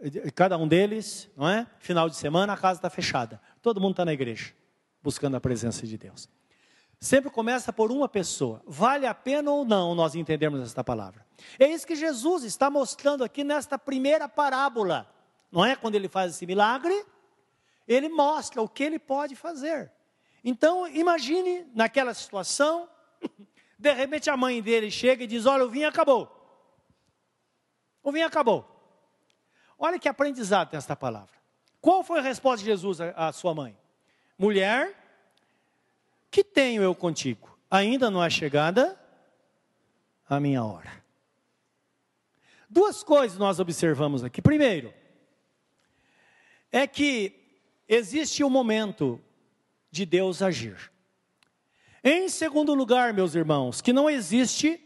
de 0.00 0.30
cada 0.30 0.56
um 0.56 0.66
deles, 0.66 1.28
não 1.36 1.48
é? 1.48 1.66
Final 1.78 2.08
de 2.08 2.16
semana 2.16 2.52
a 2.52 2.56
casa 2.56 2.78
está 2.78 2.88
fechada. 2.88 3.40
Todo 3.60 3.80
mundo 3.80 3.92
está 3.92 4.04
na 4.04 4.12
igreja, 4.12 4.52
buscando 5.02 5.36
a 5.36 5.40
presença 5.40 5.86
de 5.86 5.98
Deus. 5.98 6.28
Sempre 6.98 7.30
começa 7.30 7.72
por 7.72 7.90
uma 7.90 8.08
pessoa. 8.08 8.62
Vale 8.66 9.06
a 9.06 9.14
pena 9.14 9.50
ou 9.50 9.64
não 9.64 9.94
nós 9.94 10.14
entendermos 10.14 10.60
esta 10.60 10.84
palavra? 10.84 11.26
É 11.58 11.66
isso 11.66 11.86
que 11.86 11.96
Jesus 11.96 12.44
está 12.44 12.70
mostrando 12.70 13.24
aqui 13.24 13.42
nesta 13.42 13.78
primeira 13.78 14.28
parábola. 14.28 15.08
Não 15.50 15.64
é? 15.64 15.74
Quando 15.74 15.94
ele 15.94 16.08
faz 16.08 16.34
esse 16.34 16.46
milagre, 16.46 17.04
ele 17.86 18.08
mostra 18.08 18.62
o 18.62 18.68
que 18.68 18.84
ele 18.84 18.98
pode 18.98 19.34
fazer. 19.34 19.90
Então, 20.44 20.86
imagine 20.88 21.66
naquela 21.74 22.14
situação, 22.14 22.88
de 23.78 23.92
repente 23.92 24.30
a 24.30 24.36
mãe 24.36 24.62
dele 24.62 24.90
chega 24.90 25.24
e 25.24 25.26
diz: 25.26 25.46
Olha, 25.46 25.64
o 25.64 25.70
vinho 25.70 25.88
acabou. 25.88 26.36
O 28.02 28.12
vinho 28.12 28.26
acabou. 28.26 28.66
Olha 29.78 29.98
que 29.98 30.08
aprendizado 30.08 30.74
esta 30.74 30.94
palavra. 30.94 31.34
Qual 31.80 32.02
foi 32.02 32.18
a 32.18 32.22
resposta 32.22 32.58
de 32.58 32.70
Jesus 32.70 32.98
à 33.00 33.32
sua 33.32 33.54
mãe? 33.54 33.76
Mulher, 34.38 34.94
que 36.30 36.44
tenho 36.44 36.82
eu 36.82 36.94
contigo? 36.94 37.58
Ainda 37.70 38.10
não 38.10 38.22
é 38.22 38.28
chegada 38.28 38.98
a 40.28 40.38
minha 40.38 40.62
hora. 40.62 40.90
Duas 42.68 43.02
coisas 43.02 43.36
nós 43.36 43.58
observamos 43.58 44.22
aqui. 44.22 44.40
Primeiro, 44.40 44.94
é 46.72 46.86
que 46.86 47.34
existe 47.88 48.44
um 48.44 48.50
momento 48.50 49.20
de 49.90 50.06
Deus 50.06 50.42
agir. 50.42 50.90
Em 52.02 52.28
segundo 52.28 52.74
lugar, 52.74 53.12
meus 53.12 53.34
irmãos, 53.34 53.80
que 53.80 53.92
não 53.92 54.08
existe 54.08 54.80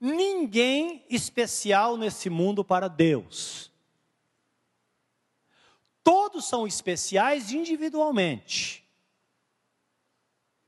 ninguém 0.00 1.04
especial 1.10 1.96
nesse 1.96 2.30
mundo 2.30 2.64
para 2.64 2.88
Deus. 2.88 3.70
Todos 6.02 6.46
são 6.46 6.66
especiais 6.66 7.52
individualmente. 7.52 8.84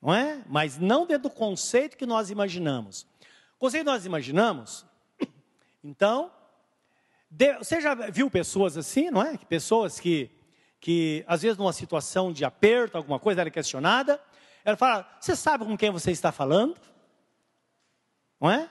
Não 0.02 0.12
é? 0.12 0.45
Mas 0.47 0.78
não 0.78 1.07
dentro 1.07 1.30
do 1.30 1.35
conceito 1.35 1.97
que 1.97 2.07
nós 2.07 2.30
imaginamos. 2.30 3.07
O 3.57 3.61
conceito 3.61 3.85
que 3.85 3.90
nós 3.90 4.04
imaginamos, 4.04 4.85
então, 5.83 6.30
você 7.59 7.80
já 7.80 7.95
viu 7.95 8.30
pessoas 8.30 8.76
assim, 8.76 9.11
não 9.11 9.23
é? 9.23 9.38
Pessoas 9.38 9.99
que, 10.00 10.30
que 10.80 11.22
às 11.26 11.42
vezes 11.42 11.58
numa 11.58 11.72
situação 11.72 12.32
de 12.32 12.44
aperto, 12.44 12.96
alguma 12.96 13.18
coisa, 13.18 13.40
ela 13.40 13.49
é 13.49 13.52
questionada, 13.52 14.20
ela 14.64 14.76
fala, 14.76 15.08
você 15.20 15.37
sabe 15.37 15.64
com 15.64 15.76
quem 15.76 15.90
você 15.90 16.10
está 16.10 16.32
falando? 16.32 16.76
Não 18.40 18.50
é? 18.50 18.68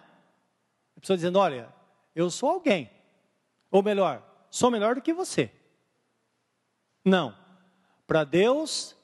A 0.97 0.99
pessoa 0.99 1.15
dizendo, 1.15 1.37
olha, 1.39 1.73
eu 2.15 2.29
sou 2.29 2.49
alguém. 2.49 2.89
Ou 3.71 3.83
melhor, 3.83 4.23
sou 4.49 4.71
melhor 4.71 4.95
do 4.95 5.01
que 5.01 5.13
você. 5.13 5.51
Não. 7.05 7.37
Para 8.07 8.23
Deus 8.23 8.95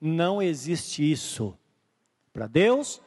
não 0.00 0.42
existe 0.42 1.10
isso. 1.10 1.56
Para 2.32 2.46
Deus, 2.46 3.00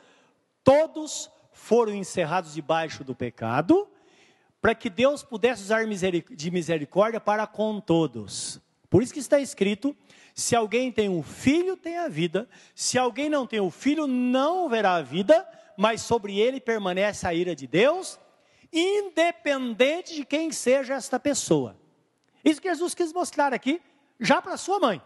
todos 0.64 1.30
foram 1.52 1.94
encerrados 1.94 2.54
debaixo 2.54 3.04
do 3.04 3.16
pecado, 3.16 3.90
para 4.62 4.76
que 4.76 4.90
Deus 4.90 5.24
pudesse 5.24 5.64
usar 5.64 5.84
de 5.86 6.52
misericórdia 6.52 7.20
para 7.20 7.46
com 7.48 7.80
todos. 7.82 8.62
Por 8.98 9.04
isso 9.04 9.14
que 9.14 9.20
está 9.20 9.40
escrito: 9.40 9.96
se 10.34 10.56
alguém 10.56 10.92
tem 10.92 11.08
um 11.08 11.22
filho, 11.22 11.78
tem 11.78 12.00
a 12.00 12.08
vida. 12.08 12.50
Se 12.74 12.98
alguém 12.98 13.30
não 13.30 13.46
tem 13.46 13.60
o 13.60 13.66
um 13.66 13.70
filho, 13.70 14.08
não 14.08 14.68
verá 14.68 14.96
a 14.96 15.04
vida, 15.04 15.48
mas 15.78 16.02
sobre 16.02 16.40
ele 16.40 16.60
permanece 16.60 17.28
a 17.28 17.32
ira 17.32 17.56
de 17.56 17.68
Deus 17.68 18.20
independente 18.74 20.16
de 20.16 20.26
quem 20.26 20.52
seja 20.52 20.96
esta 20.96 21.20
pessoa. 21.20 21.80
Isso 22.44 22.60
que 22.60 22.68
Jesus 22.68 22.96
quis 22.96 23.14
mostrar 23.14 23.54
aqui, 23.54 23.80
já 24.20 24.42
para 24.42 24.58
sua 24.58 24.80
mãe, 24.80 25.00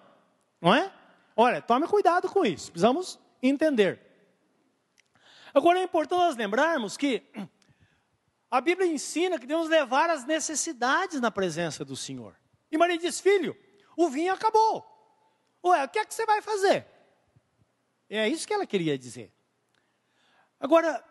não 0.62 0.74
é? 0.74 0.90
Olha, 1.36 1.62
tome 1.62 1.86
cuidado 1.86 2.30
com 2.30 2.46
isso, 2.46 2.72
precisamos 2.72 3.20
entender. 3.44 4.00
Agora 5.54 5.82
é 5.82 5.84
importante 5.84 6.18
nós 6.18 6.38
lembrarmos 6.38 6.96
que 6.96 7.24
a 8.50 8.62
Bíblia 8.62 8.88
ensina 8.88 9.38
que 9.38 9.46
devemos 9.46 9.68
levar 9.68 10.10
as 10.10 10.24
necessidades 10.24 11.20
na 11.20 11.30
presença 11.30 11.84
do 11.84 11.98
Senhor. 11.98 12.40
E 12.72 12.78
Maria 12.78 12.98
diz: 12.98 13.20
Filho, 13.20 13.54
o 14.06 14.10
vinho 14.10 14.34
acabou. 14.34 14.86
Ué, 15.64 15.84
o 15.84 15.90
que 15.90 16.00
é 16.00 16.06
que 16.06 16.14
você 16.14 16.26
vai 16.26 16.42
fazer? 16.42 16.86
É 18.10 18.28
isso 18.28 18.48
que 18.48 18.54
ela 18.54 18.66
queria 18.66 18.98
dizer. 18.98 19.32
Agora, 20.60 21.04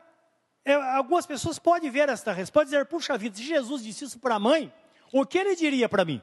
é, 0.64 0.74
algumas 0.74 1.26
pessoas 1.26 1.58
podem 1.58 1.90
ver 1.90 2.08
esta 2.08 2.32
resposta 2.32 2.68
e 2.68 2.72
dizer: 2.72 2.86
puxa 2.86 3.16
vida, 3.16 3.36
se 3.36 3.42
Jesus 3.42 3.82
disse 3.82 4.04
isso 4.04 4.18
para 4.18 4.34
a 4.34 4.40
mãe, 4.40 4.72
o 5.12 5.24
que 5.24 5.38
ele 5.38 5.56
diria 5.56 5.88
para 5.88 6.04
mim? 6.04 6.22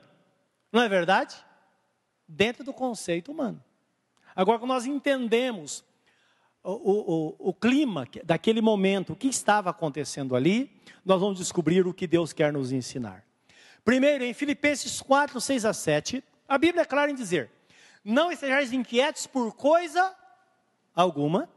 Não 0.71 0.81
é 0.81 0.89
verdade? 0.89 1.35
Dentro 2.27 2.63
do 2.63 2.73
conceito 2.73 3.31
humano. 3.31 3.63
Agora, 4.35 4.59
quando 4.59 4.69
nós 4.69 4.85
entendemos 4.85 5.83
o, 6.63 6.71
o, 6.71 7.49
o, 7.49 7.53
clima 7.53 8.07
daquele 8.23 8.61
momento, 8.61 9.13
o 9.13 9.15
que 9.15 9.27
estava 9.27 9.69
acontecendo 9.69 10.35
ali, 10.35 10.69
nós 11.03 11.19
vamos 11.19 11.39
descobrir 11.39 11.87
o 11.87 11.93
que 11.93 12.05
Deus 12.05 12.33
quer 12.33 12.51
nos 12.51 12.71
ensinar. 12.71 13.23
Primeiro, 13.83 14.23
em 14.23 14.33
Filipenses 14.33 15.01
4, 15.01 15.39
6 15.39 15.65
a 15.65 15.73
7, 15.73 16.23
a 16.47 16.57
Bíblia 16.57 16.83
é 16.83 16.85
clara 16.85 17.11
em 17.11 17.15
dizer: 17.15 17.51
Não 18.03 18.31
estejais 18.31 18.71
inquietos 18.71 19.27
por 19.27 19.53
coisa 19.53 20.15
alguma, 20.95 21.49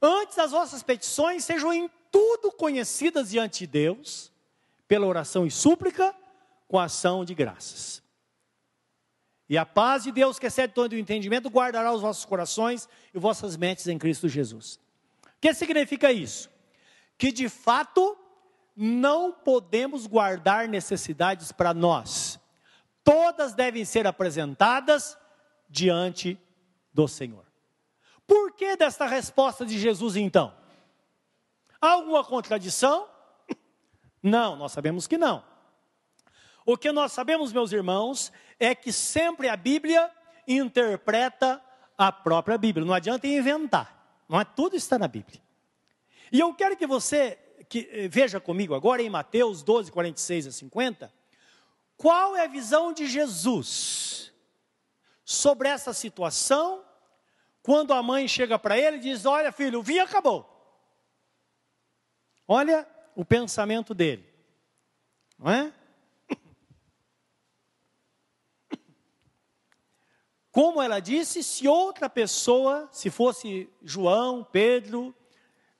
antes 0.00 0.38
as 0.38 0.50
vossas 0.50 0.82
petições 0.82 1.44
sejam 1.44 1.72
em 1.72 1.90
tudo 2.10 2.52
conhecidas 2.52 3.30
diante 3.30 3.60
de 3.60 3.66
Deus, 3.66 4.30
pela 4.86 5.06
oração 5.06 5.46
e 5.46 5.50
súplica, 5.50 6.14
com 6.68 6.78
ação 6.78 7.24
de 7.24 7.34
graças. 7.34 8.02
E 9.48 9.58
a 9.58 9.66
paz 9.66 10.04
de 10.04 10.12
Deus, 10.12 10.38
que 10.38 10.46
excede 10.46 10.72
todo 10.72 10.92
o 10.92 10.98
entendimento, 10.98 11.50
guardará 11.50 11.92
os 11.92 12.00
vossos 12.00 12.24
corações 12.24 12.88
e 13.12 13.18
vossas 13.18 13.56
mentes 13.56 13.86
em 13.86 13.98
Cristo 13.98 14.28
Jesus. 14.28 14.80
O 15.24 15.40
que 15.40 15.52
significa 15.52 16.10
isso? 16.10 16.50
Que 17.18 17.30
de 17.30 17.48
fato 17.48 18.16
não 18.74 19.32
podemos 19.32 20.06
guardar 20.06 20.66
necessidades 20.66 21.52
para 21.52 21.74
nós. 21.74 22.38
Todas 23.04 23.52
devem 23.52 23.84
ser 23.84 24.06
apresentadas 24.06 25.16
diante 25.68 26.40
do 26.92 27.06
Senhor. 27.06 27.44
Por 28.26 28.52
que 28.52 28.76
desta 28.76 29.06
resposta 29.06 29.66
de 29.66 29.78
Jesus 29.78 30.16
então? 30.16 30.54
Há 31.80 31.92
alguma 31.92 32.24
contradição? 32.24 33.06
Não, 34.22 34.56
nós 34.56 34.72
sabemos 34.72 35.06
que 35.06 35.18
não. 35.18 35.44
O 36.64 36.78
que 36.78 36.90
nós 36.90 37.12
sabemos, 37.12 37.52
meus 37.52 37.72
irmãos, 37.72 38.32
é 38.58 38.74
que 38.74 38.90
sempre 38.90 39.50
a 39.50 39.56
Bíblia 39.56 40.10
interpreta 40.48 41.62
a 41.98 42.10
própria 42.10 42.56
Bíblia. 42.56 42.86
Não 42.86 42.94
adianta 42.94 43.26
inventar. 43.26 44.24
Não 44.26 44.40
é 44.40 44.44
tudo 44.44 44.76
está 44.76 44.98
na 44.98 45.06
Bíblia. 45.06 45.42
E 46.32 46.40
eu 46.40 46.54
quero 46.54 46.74
que 46.74 46.86
você 46.86 47.38
que, 47.68 47.88
eh, 47.92 48.08
veja 48.08 48.40
comigo 48.40 48.74
agora 48.74 49.02
em 49.02 49.10
Mateus 49.10 49.62
12, 49.62 49.92
46 49.92 50.46
a 50.46 50.52
50, 50.52 51.12
qual 51.96 52.36
é 52.36 52.44
a 52.44 52.48
visão 52.48 52.92
de 52.92 53.06
Jesus 53.06 54.32
sobre 55.24 55.68
essa 55.68 55.92
situação, 55.92 56.84
quando 57.62 57.92
a 57.92 58.02
mãe 58.02 58.28
chega 58.28 58.58
para 58.58 58.78
ele 58.78 58.98
e 58.98 59.00
diz: 59.00 59.24
Olha, 59.24 59.50
filho, 59.50 59.80
o 59.80 59.82
vinho 59.82 60.02
acabou. 60.02 60.50
Olha 62.46 62.86
o 63.14 63.24
pensamento 63.24 63.94
dele, 63.94 64.28
não 65.38 65.50
é? 65.50 65.72
Como 70.54 70.80
ela 70.80 71.00
disse, 71.00 71.42
se 71.42 71.66
outra 71.66 72.08
pessoa, 72.08 72.88
se 72.92 73.10
fosse 73.10 73.68
João, 73.82 74.44
Pedro, 74.44 75.12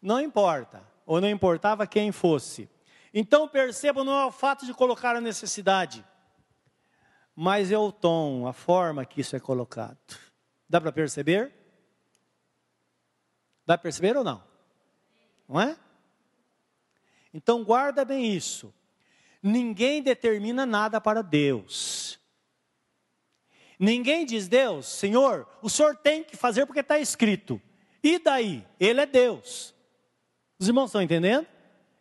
não 0.03 0.21
importa, 0.21 0.83
ou 1.07 1.21
não 1.21 1.29
importava 1.29 1.87
quem 1.87 2.11
fosse. 2.11 2.69
Então 3.17 3.47
percebam, 3.47 4.03
não 4.03 4.19
é 4.19 4.27
o 4.27 4.33
fato 4.33 4.67
de 4.67 4.75
colocar 4.75 5.15
a 5.15 5.21
necessidade, 5.21 6.05
mas 7.33 7.71
é 7.71 7.79
o 7.79 7.93
tom, 7.93 8.45
a 8.49 8.53
forma 8.53 9.07
que 9.07 9.21
isso 9.21 9.37
é 9.37 9.41
colocado. 9.41 10.19
Dá 10.69 10.81
para 10.81 10.91
perceber? 10.91 11.53
Dá 13.65 13.79
para 13.79 13.85
perceber 13.85 14.17
ou 14.17 14.25
não? 14.25 14.43
Não 15.49 15.61
é? 15.61 15.77
Então 17.33 17.63
guarda 17.63 18.05
bem 18.05 18.35
isso. 18.35 18.75
Ninguém 19.41 20.03
determina 20.03 20.67
nada 20.67 21.01
para 21.01 21.23
Deus. 21.23 22.19
Ninguém 23.79 24.27
diz, 24.27 24.49
Deus, 24.49 24.87
Senhor, 24.87 25.49
o 25.63 25.71
Senhor 25.71 25.97
tem 25.97 26.25
que 26.25 26.37
fazer 26.37 26.67
porque 26.67 26.81
está 26.81 26.99
escrito. 26.99 27.63
E 28.03 28.19
daí? 28.19 28.67
Ele 28.81 29.01
é 29.01 29.07
Deus. 29.07 29.73
Os 30.59 30.67
irmãos 30.67 30.87
estão 30.87 31.03
entendendo? 31.03 31.54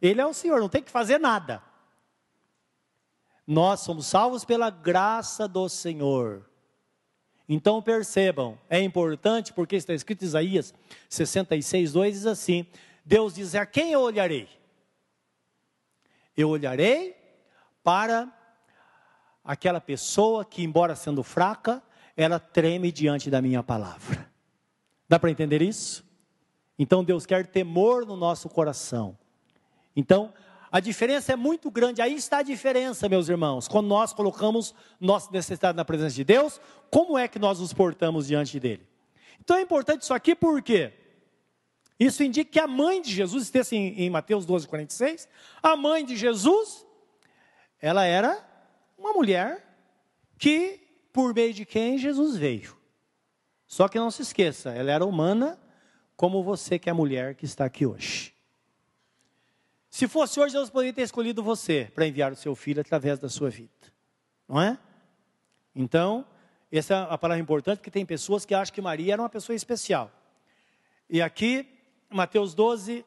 Ele 0.03 0.19
é 0.19 0.25
o 0.25 0.33
Senhor, 0.33 0.59
não 0.59 0.67
tem 0.67 0.83
que 0.83 0.91
fazer 0.91 1.17
nada. 1.17 1.63
Nós 3.47 3.79
somos 3.79 4.05
salvos 4.05 4.43
pela 4.43 4.69
graça 4.69 5.47
do 5.47 5.69
Senhor. 5.69 6.45
Então 7.47 7.81
percebam, 7.81 8.59
é 8.69 8.81
importante 8.81 9.53
porque 9.53 9.77
está 9.77 9.93
escrito 9.93 10.23
em 10.23 10.25
Isaías 10.25 10.73
66, 11.09 11.93
2 11.93 12.13
diz 12.15 12.25
assim: 12.25 12.67
Deus 13.05 13.35
diz: 13.35 13.55
A 13.55 13.65
quem 13.65 13.93
eu 13.93 14.01
olharei? 14.01 14.49
Eu 16.35 16.49
olharei 16.49 17.15
para 17.81 18.29
aquela 19.41 19.79
pessoa 19.79 20.43
que, 20.43 20.63
embora 20.63 20.97
sendo 20.97 21.23
fraca, 21.23 21.81
ela 22.17 22.39
treme 22.39 22.91
diante 22.91 23.29
da 23.29 23.41
minha 23.41 23.63
palavra. 23.63 24.29
Dá 25.07 25.17
para 25.17 25.31
entender 25.31 25.61
isso? 25.61 26.03
Então 26.77 27.05
Deus 27.05 27.25
quer 27.25 27.47
temor 27.47 28.05
no 28.05 28.17
nosso 28.17 28.49
coração. 28.49 29.17
Então, 29.95 30.33
a 30.71 30.79
diferença 30.79 31.33
é 31.33 31.35
muito 31.35 31.69
grande. 31.69 32.01
Aí 32.01 32.15
está 32.15 32.39
a 32.39 32.41
diferença, 32.43 33.07
meus 33.07 33.29
irmãos. 33.29 33.67
Quando 33.67 33.87
nós 33.87 34.11
colocamos 34.11 34.73
nossa 34.99 35.31
necessidade 35.31 35.75
na 35.75 35.85
presença 35.85 36.15
de 36.15 36.23
Deus, 36.23 36.59
como 36.89 37.15
é 37.17 37.27
que 37.27 37.37
nós 37.37 37.59
nos 37.59 37.73
portamos 37.73 38.25
diante 38.25 38.59
dele? 38.59 38.87
Então 39.39 39.55
é 39.55 39.61
importante 39.61 40.01
isso 40.01 40.13
aqui 40.13 40.33
porque 40.33 40.91
isso 41.99 42.23
indica 42.23 42.49
que 42.49 42.59
a 42.59 42.67
mãe 42.67 43.01
de 43.01 43.11
Jesus, 43.13 43.43
esteja 43.43 43.75
em, 43.75 44.01
em 44.01 44.09
Mateus 44.09 44.45
12, 44.45 44.67
46, 44.67 45.29
a 45.61 45.75
mãe 45.75 46.03
de 46.03 46.17
Jesus, 46.17 46.85
ela 47.79 48.03
era 48.03 48.43
uma 48.97 49.13
mulher 49.13 49.63
que, 50.39 50.81
por 51.13 51.35
meio 51.35 51.53
de 51.53 51.65
quem 51.65 51.99
Jesus 51.99 52.35
veio. 52.35 52.75
Só 53.67 53.87
que 53.87 53.99
não 53.99 54.09
se 54.09 54.23
esqueça, 54.23 54.71
ela 54.71 54.91
era 54.91 55.05
humana, 55.05 55.59
como 56.15 56.43
você 56.43 56.79
que 56.79 56.89
é 56.89 56.91
a 56.91 56.95
mulher 56.95 57.35
que 57.35 57.45
está 57.45 57.65
aqui 57.65 57.85
hoje. 57.85 58.32
Se 59.93 60.07
fosse 60.07 60.39
hoje, 60.39 60.55
Deus 60.55 60.71
poderia 60.71 60.91
ter 60.91 61.03
escolhido 61.03 61.43
você 61.43 61.91
para 61.93 62.07
enviar 62.07 62.31
o 62.31 62.35
seu 62.35 62.55
filho 62.55 62.81
através 62.81 63.19
da 63.19 63.29
sua 63.29 63.51
vida. 63.51 63.69
Não 64.49 64.59
é? 64.59 64.75
Então, 65.75 66.25
essa 66.71 66.95
é 66.95 67.13
a 67.13 67.15
palavra 67.15 67.39
importante, 67.39 67.77
porque 67.77 67.91
tem 67.91 68.03
pessoas 68.03 68.43
que 68.43 68.55
acham 68.55 68.73
que 68.73 68.81
Maria 68.81 69.13
era 69.13 69.21
uma 69.21 69.29
pessoa 69.29 69.55
especial. 69.55 70.11
E 71.07 71.21
aqui, 71.21 71.69
Mateus 72.09 72.55
12, 72.55 73.05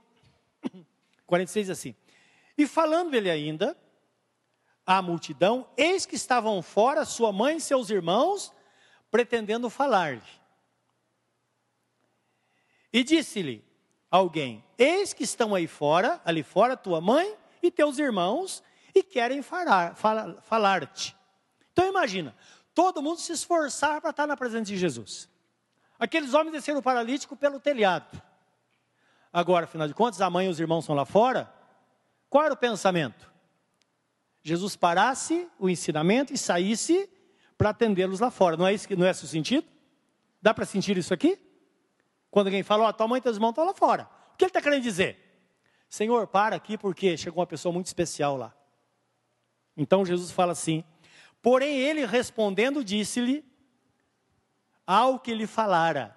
46 1.26 1.71
assim. 1.75 1.93
E 2.57 2.69
falando 2.69 3.14
ele 3.14 3.31
ainda, 3.31 3.76
à 4.87 5.02
multidão, 5.02 5.69
eis 5.76 6.07
que 6.07 6.14
estavam 6.14 6.62
fora 6.62 7.05
sua 7.05 7.33
mãe 7.33 7.57
e 7.57 7.61
seus 7.61 7.90
irmãos, 7.90 8.52
pretendendo 9.11 9.69
falar-lhe. 9.69 10.23
E 12.93 13.02
disse-lhe 13.02 13.65
alguém: 14.16 14.64
Eis 14.78 15.12
que 15.12 15.25
estão 15.25 15.54
aí 15.54 15.66
fora, 15.66 16.20
ali 16.25 16.42
fora, 16.42 16.76
tua 16.76 17.00
mãe 17.00 17.37
e 17.62 17.70
teus 17.70 17.99
irmãos, 17.99 18.62
e 18.94 19.02
querem 19.02 19.42
falar-te. 19.42 20.00
Falar 20.42 20.90
então 21.73 21.87
imagina, 21.87 22.35
todo 22.75 23.02
mundo 23.02 23.20
se 23.20 23.32
esforçar 23.32 24.00
para 24.00 24.11
estar 24.11 24.26
na 24.26 24.37
presença 24.37 24.64
de 24.64 24.78
Jesus. 24.78 25.28
Aqueles 25.99 26.32
homens 26.32 26.52
desceram 26.52 26.80
o 26.80 26.82
paralítico 26.82 27.37
pelo 27.37 27.61
telhado. 27.61 28.20
Agora, 29.32 29.64
afinal 29.64 29.87
de 29.87 29.92
contas, 29.92 30.20
a 30.23 30.30
mãe 30.30 30.46
e 30.46 30.49
os 30.49 30.58
irmãos 30.58 30.80
estão 30.80 30.94
lá 30.94 31.04
fora. 31.04 31.52
Qual 32.30 32.44
era 32.44 32.54
o 32.54 32.56
pensamento? 32.56 33.30
Jesus 34.42 34.76
parasse 34.76 35.46
o 35.58 35.68
ensinamento 35.68 36.32
e 36.32 36.38
saísse 36.38 37.11
para 37.58 37.70
atendê-los 37.70 38.20
lá 38.20 38.30
fora. 38.30 38.56
Não 38.56 38.66
é, 38.66 38.73
isso, 38.73 38.87
não 38.96 39.04
é 39.04 39.11
esse 39.11 39.25
o 39.25 39.28
sentido? 39.28 39.66
Dá 40.40 40.54
para 40.54 40.64
sentir 40.64 40.96
isso 40.96 41.12
aqui? 41.12 41.38
Quando 42.37 42.49
alguém 42.49 42.62
fala, 42.62 42.85
ó, 42.85 42.88
oh, 42.90 42.93
tua 42.93 43.09
mãe 43.09 43.16
e 43.16 43.23
teus 43.23 43.37
irmãos 43.37 43.49
estão 43.49 43.64
lá 43.64 43.73
fora. 43.73 44.11
O 44.35 44.37
que 44.37 44.45
ele 44.45 44.50
está 44.50 44.61
querendo 44.61 44.83
dizer? 44.83 45.16
Senhor, 45.88 46.26
para 46.26 46.55
aqui 46.55 46.76
porque 46.76 47.16
chegou 47.16 47.40
uma 47.40 47.47
pessoa 47.47 47.73
muito 47.73 47.87
especial 47.87 48.37
lá. 48.37 48.55
Então 49.75 50.05
Jesus 50.05 50.31
fala 50.31 50.52
assim: 50.52 50.85
Porém 51.40 51.78
ele 51.78 52.05
respondendo 52.05 52.85
disse-lhe 52.85 53.43
ao 54.87 55.19
que 55.19 55.33
lhe 55.33 55.47
falara: 55.47 56.14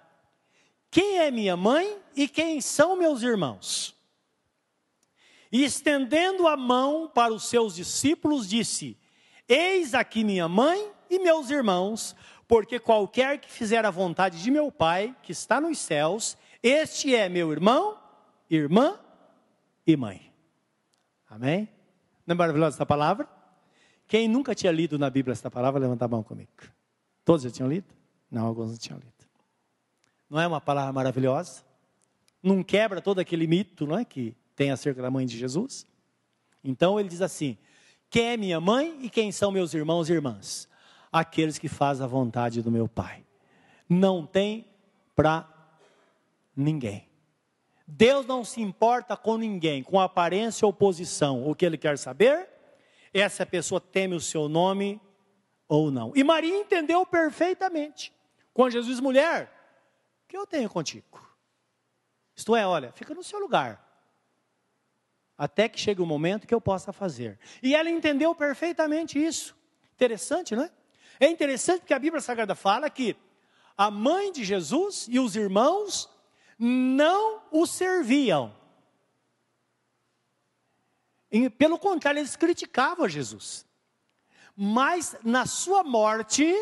Quem 0.91 1.19
é 1.19 1.31
minha 1.31 1.55
mãe 1.55 1.97
e 2.13 2.27
quem 2.27 2.59
são 2.59 2.97
meus 2.97 3.21
irmãos? 3.21 3.95
E 5.49 5.63
estendendo 5.63 6.49
a 6.49 6.57
mão 6.57 7.07
para 7.07 7.33
os 7.33 7.47
seus 7.47 7.73
discípulos, 7.75 8.49
disse: 8.49 8.99
Eis 9.47 9.93
aqui 9.93 10.25
minha 10.25 10.49
mãe 10.49 10.91
e 11.09 11.17
meus 11.17 11.49
irmãos, 11.49 12.13
porque 12.49 12.79
qualquer 12.79 13.39
que 13.39 13.47
fizer 13.49 13.85
a 13.85 13.91
vontade 13.91 14.41
de 14.41 14.49
meu 14.49 14.71
Pai, 14.71 15.15
que 15.21 15.31
está 15.31 15.61
nos 15.61 15.77
céus, 15.77 16.35
este 16.63 17.13
é 17.13 17.29
meu 17.29 17.51
irmão, 17.51 17.95
irmã 18.49 18.99
e 19.85 19.95
mãe. 19.95 20.33
Amém? 21.29 21.69
Não 22.25 22.33
é 22.33 22.35
maravilhosa 22.35 22.77
essa 22.77 22.87
palavra? 22.87 23.29
Quem 24.07 24.27
nunca 24.27 24.55
tinha 24.55 24.71
lido 24.71 24.97
na 24.97 25.11
Bíblia 25.11 25.33
essa 25.33 25.51
palavra, 25.51 25.79
levanta 25.79 26.05
a 26.05 26.07
mão 26.07 26.23
comigo. 26.23 26.49
Todos 27.23 27.43
já 27.43 27.51
tinham 27.51 27.69
lido? 27.69 27.85
Não, 28.31 28.47
alguns 28.47 28.71
não 28.71 28.77
tinham 28.77 28.97
lido. 28.97 29.13
Não 30.27 30.41
é 30.41 30.47
uma 30.47 30.59
palavra 30.59 30.91
maravilhosa? 30.91 31.63
Não 32.41 32.63
quebra 32.63 32.99
todo 32.99 33.19
aquele 33.19 33.45
mito, 33.45 33.85
não 33.85 33.99
é? 33.99 34.03
Que 34.03 34.35
tem 34.55 34.71
acerca 34.71 35.03
da 35.03 35.11
mãe 35.11 35.27
de 35.27 35.37
Jesus. 35.37 35.85
Então 36.63 36.99
ele 36.99 37.09
diz 37.09 37.21
assim: 37.21 37.59
Quem 38.09 38.25
é 38.25 38.37
minha 38.37 38.59
mãe 38.59 38.97
e 39.03 39.09
quem 39.09 39.31
são 39.31 39.51
meus 39.51 39.75
irmãos 39.75 40.09
e 40.09 40.13
irmãs? 40.13 40.68
Aqueles 41.11 41.57
que 41.57 41.67
fazem 41.67 42.03
a 42.03 42.07
vontade 42.07 42.61
do 42.61 42.71
meu 42.71 42.87
Pai. 42.87 43.25
Não 43.87 44.25
tem 44.25 44.67
para 45.15 45.47
ninguém. 46.55 47.07
Deus 47.87 48.25
não 48.25 48.45
se 48.45 48.61
importa 48.61 49.17
com 49.17 49.37
ninguém, 49.37 49.81
com 49.81 49.99
aparência 49.99 50.65
ou 50.65 50.71
posição. 50.71 51.49
O 51.49 51.55
que 51.55 51.65
ele 51.65 51.77
quer 51.77 51.97
saber 51.97 52.47
é 53.11 53.27
se 53.27 53.41
a 53.41 53.45
pessoa 53.45 53.81
teme 53.81 54.15
o 54.15 54.19
seu 54.19 54.47
nome 54.47 55.01
ou 55.67 55.89
não. 55.89 56.11
E 56.15 56.23
Maria 56.23 56.55
entendeu 56.55 57.05
perfeitamente. 57.05 58.13
Quando 58.53 58.73
Jesus, 58.73 58.99
mulher, 58.99 59.51
o 60.23 60.27
que 60.27 60.37
eu 60.37 60.45
tenho 60.45 60.69
contigo? 60.69 61.27
Isto 62.35 62.55
é, 62.55 62.67
olha, 62.67 62.91
fica 62.91 63.15
no 63.15 63.23
seu 63.23 63.39
lugar 63.39 63.89
até 65.39 65.69
que 65.69 65.79
chegue 65.79 66.01
o 66.01 66.05
momento 66.05 66.45
que 66.45 66.53
eu 66.53 66.59
possa 66.59 66.91
fazer. 66.91 67.39
E 67.63 67.73
ela 67.73 67.89
entendeu 67.89 68.35
perfeitamente 68.35 69.17
isso. 69.17 69.55
Interessante, 69.93 70.53
não 70.53 70.63
é? 70.63 70.71
É 71.19 71.27
interessante 71.29 71.81
porque 71.81 71.93
a 71.93 71.99
Bíblia 71.99 72.21
Sagrada 72.21 72.55
fala 72.55 72.89
que 72.89 73.15
a 73.77 73.91
mãe 73.91 74.31
de 74.31 74.43
Jesus 74.43 75.07
e 75.09 75.19
os 75.19 75.35
irmãos 75.35 76.09
não 76.57 77.41
o 77.51 77.65
serviam. 77.65 78.53
E, 81.31 81.49
pelo 81.49 81.77
contrário, 81.77 82.19
eles 82.19 82.35
criticavam 82.35 83.07
Jesus. 83.07 83.65
Mas 84.55 85.15
na 85.23 85.45
sua 85.45 85.83
morte 85.83 86.53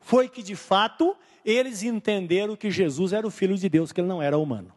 foi 0.00 0.28
que 0.28 0.42
de 0.42 0.56
fato 0.56 1.16
eles 1.44 1.82
entenderam 1.82 2.56
que 2.56 2.70
Jesus 2.70 3.12
era 3.12 3.26
o 3.26 3.30
filho 3.30 3.56
de 3.56 3.68
Deus, 3.68 3.92
que 3.92 4.00
ele 4.00 4.08
não 4.08 4.20
era 4.20 4.36
humano. 4.36 4.74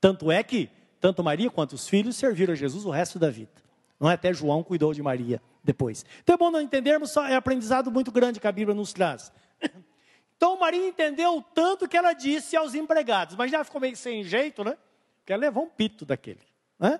Tanto 0.00 0.30
é 0.30 0.42
que 0.42 0.70
tanto 1.00 1.22
Maria 1.22 1.50
quanto 1.50 1.74
os 1.74 1.88
filhos 1.88 2.16
serviram 2.16 2.52
a 2.52 2.56
Jesus 2.56 2.84
o 2.84 2.90
resto 2.90 3.18
da 3.18 3.30
vida. 3.30 3.52
Não 3.98 4.10
é 4.10 4.14
até 4.14 4.32
João 4.32 4.62
cuidou 4.62 4.92
de 4.92 5.02
Maria 5.02 5.42
depois. 5.62 6.04
Então 6.22 6.34
é 6.34 6.38
bom 6.38 6.50
não 6.50 6.60
entendermos, 6.60 7.16
é 7.16 7.36
aprendizado 7.36 7.90
muito 7.90 8.10
grande 8.10 8.40
que 8.40 8.46
a 8.46 8.52
Bíblia 8.52 8.74
nos 8.74 8.92
traz. 8.92 9.32
Então 10.36 10.58
Maria 10.58 10.88
entendeu 10.88 11.44
tanto 11.52 11.86
que 11.86 11.94
ela 11.94 12.14
disse 12.14 12.56
aos 12.56 12.74
empregados, 12.74 13.36
mas 13.36 13.50
já 13.50 13.62
ficou 13.62 13.78
meio 13.78 13.94
sem 13.94 14.24
jeito, 14.24 14.64
né? 14.64 14.78
Porque 15.18 15.34
ela 15.34 15.42
levou 15.42 15.64
um 15.64 15.68
pito 15.68 16.06
daquele, 16.06 16.40
né? 16.78 16.98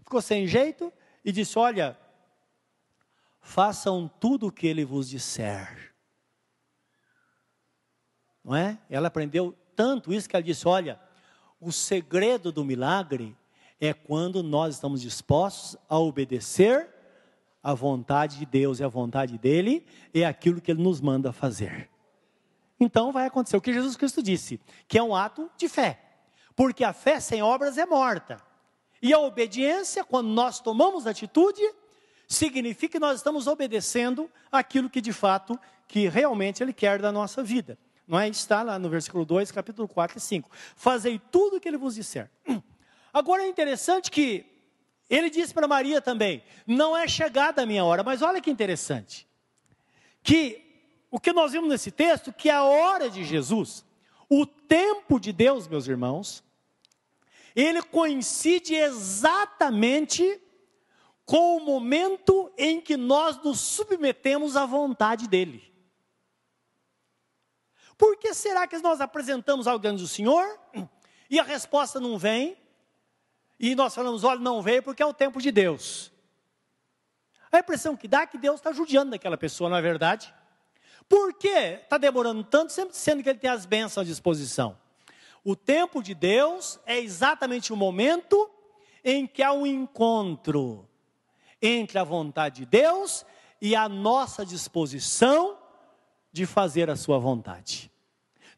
Ficou 0.00 0.20
sem 0.20 0.48
jeito 0.48 0.92
e 1.24 1.30
disse: 1.30 1.56
Olha, 1.56 1.96
façam 3.40 4.10
tudo 4.18 4.48
o 4.48 4.52
que 4.52 4.66
ele 4.66 4.84
vos 4.84 5.08
disser. 5.08 5.94
Não 8.42 8.56
é? 8.56 8.76
Ela 8.90 9.06
aprendeu 9.06 9.56
tanto 9.76 10.12
isso 10.12 10.28
que 10.28 10.34
ela 10.34 10.42
disse: 10.42 10.66
Olha, 10.66 11.00
o 11.60 11.70
segredo 11.70 12.50
do 12.50 12.64
milagre 12.64 13.36
é 13.80 13.94
quando 13.94 14.42
nós 14.42 14.74
estamos 14.74 15.00
dispostos 15.00 15.76
a 15.88 15.98
obedecer 15.98 16.99
à 17.62 17.74
vontade 17.74 18.38
de 18.38 18.46
Deus 18.46 18.80
e 18.80 18.84
à 18.84 18.88
vontade 18.88 19.38
dele, 19.38 19.86
é 20.14 20.24
aquilo 20.24 20.60
que 20.60 20.70
ele 20.70 20.82
nos 20.82 21.00
manda 21.00 21.32
fazer. 21.32 21.88
Então 22.78 23.12
vai 23.12 23.26
acontecer 23.26 23.56
o 23.56 23.60
que 23.60 23.72
Jesus 23.72 23.96
Cristo 23.96 24.22
disse, 24.22 24.58
que 24.88 24.98
é 24.98 25.02
um 25.02 25.14
ato 25.14 25.50
de 25.56 25.68
fé. 25.68 26.00
Porque 26.56 26.82
a 26.82 26.92
fé 26.92 27.20
sem 27.20 27.42
obras 27.42 27.76
é 27.76 27.84
morta. 27.84 28.42
E 29.02 29.12
a 29.12 29.18
obediência, 29.18 30.04
quando 30.04 30.28
nós 30.28 30.60
tomamos 30.60 31.06
atitude, 31.06 31.60
significa 32.26 32.92
que 32.92 32.98
nós 32.98 33.18
estamos 33.18 33.46
obedecendo 33.46 34.30
aquilo 34.50 34.88
que 34.88 35.00
de 35.00 35.12
fato, 35.12 35.58
que 35.86 36.08
realmente 36.08 36.62
ele 36.62 36.72
quer 36.72 37.00
da 37.00 37.12
nossa 37.12 37.42
vida. 37.42 37.78
Não 38.06 38.18
é? 38.18 38.28
Está 38.28 38.62
lá 38.62 38.78
no 38.78 38.88
versículo 38.88 39.24
2, 39.24 39.52
capítulo 39.52 39.86
4 39.86 40.18
e 40.18 40.20
5. 40.20 40.50
Fazei 40.74 41.20
tudo 41.30 41.56
o 41.56 41.60
que 41.60 41.68
ele 41.68 41.76
vos 41.76 41.94
disser. 41.94 42.30
Agora 43.12 43.42
é 43.42 43.48
interessante 43.48 44.10
que 44.10 44.44
ele 45.10 45.28
disse 45.28 45.52
para 45.52 45.66
Maria 45.66 46.00
também: 46.00 46.42
não 46.64 46.96
é 46.96 47.08
chegada 47.08 47.62
a 47.62 47.66
minha 47.66 47.84
hora, 47.84 48.04
mas 48.04 48.22
olha 48.22 48.40
que 48.40 48.50
interessante. 48.50 49.28
Que 50.22 50.64
o 51.10 51.18
que 51.18 51.32
nós 51.32 51.50
vimos 51.50 51.68
nesse 51.68 51.90
texto, 51.90 52.32
que 52.32 52.48
a 52.48 52.62
hora 52.62 53.10
de 53.10 53.24
Jesus, 53.24 53.84
o 54.28 54.46
tempo 54.46 55.18
de 55.18 55.32
Deus, 55.32 55.66
meus 55.66 55.88
irmãos, 55.88 56.44
ele 57.56 57.82
coincide 57.82 58.76
exatamente 58.76 60.40
com 61.24 61.56
o 61.56 61.60
momento 61.60 62.52
em 62.56 62.80
que 62.80 62.96
nós 62.96 63.42
nos 63.42 63.60
submetemos 63.60 64.56
à 64.56 64.64
vontade 64.64 65.28
dele. 65.28 65.70
Por 67.98 68.16
que 68.16 68.32
será 68.32 68.66
que 68.66 68.78
nós 68.78 69.00
apresentamos 69.00 69.66
algo 69.66 69.82
diante 69.82 70.00
do 70.00 70.08
Senhor 70.08 70.58
e 71.28 71.38
a 71.38 71.42
resposta 71.42 71.98
não 71.98 72.16
vem? 72.16 72.56
E 73.62 73.74
nós 73.74 73.94
falamos, 73.94 74.24
olha, 74.24 74.40
não 74.40 74.62
veio 74.62 74.82
porque 74.82 75.02
é 75.02 75.06
o 75.06 75.12
tempo 75.12 75.38
de 75.38 75.52
Deus. 75.52 76.10
A 77.52 77.58
impressão 77.58 77.94
que 77.94 78.08
dá 78.08 78.22
é 78.22 78.26
que 78.26 78.38
Deus 78.38 78.58
está 78.58 78.72
judiando 78.72 79.10
daquela 79.10 79.36
pessoa, 79.36 79.68
não 79.68 79.76
é 79.76 79.82
verdade? 79.82 80.32
Por 81.06 81.34
que 81.34 81.48
está 81.48 81.98
demorando 81.98 82.42
tanto, 82.42 82.72
sempre 82.72 82.96
sendo 82.96 83.22
que 83.22 83.28
Ele 83.28 83.38
tem 83.38 83.50
as 83.50 83.66
bênçãos 83.66 84.06
à 84.06 84.08
disposição? 84.08 84.78
O 85.44 85.54
tempo 85.54 86.02
de 86.02 86.14
Deus 86.14 86.80
é 86.86 86.98
exatamente 86.98 87.70
o 87.70 87.76
momento 87.76 88.50
em 89.04 89.26
que 89.26 89.42
há 89.42 89.52
um 89.52 89.66
encontro 89.66 90.88
entre 91.60 91.98
a 91.98 92.04
vontade 92.04 92.60
de 92.60 92.66
Deus 92.66 93.26
e 93.60 93.76
a 93.76 93.90
nossa 93.90 94.46
disposição 94.46 95.58
de 96.32 96.46
fazer 96.46 96.88
a 96.88 96.96
sua 96.96 97.18
vontade. 97.18 97.90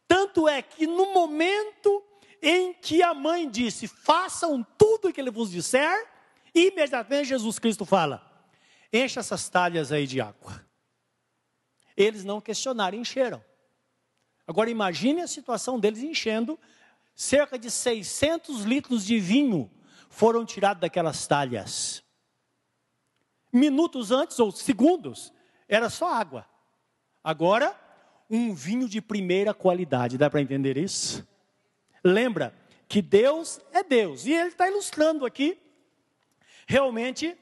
Tanto 0.07 0.47
é 0.47 0.63
que 0.63 0.87
no 0.87 1.13
momento 1.13 2.05
em 2.43 2.75
que 2.75 3.03
a 3.03 3.15
mãe 3.15 3.49
disse: 3.49 3.87
façam 3.87 4.67
tudo 4.77 5.09
o 5.09 5.13
que 5.13 5.21
ele 5.21 5.31
vos 5.31 5.51
disser, 5.51 6.09
imediatamente 6.53 7.29
Jesus 7.29 7.59
Cristo 7.59 7.87
fala: 7.87 8.21
encha 8.93 9.21
essas 9.21 9.49
talhas 9.49 9.93
aí 9.93 10.07
de 10.07 10.21
água. 10.21 10.67
Eles 11.97 12.25
não 12.25 12.41
questionaram, 12.41 12.99
encheram. 12.99 13.43
Agora 14.47 14.69
imagine 14.69 15.21
a 15.21 15.27
situação 15.27 15.79
deles 15.79 16.03
enchendo 16.03 16.59
cerca 17.15 17.59
de 17.59 17.71
600 17.71 18.65
litros 18.65 19.05
de 19.05 19.21
vinho, 19.21 19.71
foram 20.09 20.45
tirados 20.45 20.81
daquelas 20.81 21.27
talhas. 21.27 22.03
Minutos 23.53 24.11
antes, 24.11 24.39
ou 24.39 24.51
segundos, 24.51 25.33
era 25.69 25.91
só 25.91 26.13
água. 26.13 26.47
Agora, 27.23 27.79
um 28.29 28.55
vinho 28.55 28.89
de 28.89 29.01
primeira 29.01 29.53
qualidade. 29.53 30.17
Dá 30.17 30.31
para 30.31 30.41
entender 30.41 30.77
isso? 30.77 31.27
Lembra 32.05 32.55
que 32.89 33.01
Deus 33.01 33.61
é 33.73 33.83
Deus. 33.83 34.27
E 34.27 34.33
ele 34.33 34.49
está 34.49 34.69
ilustrando 34.69 35.25
aqui, 35.25 35.59
realmente, 36.67 37.37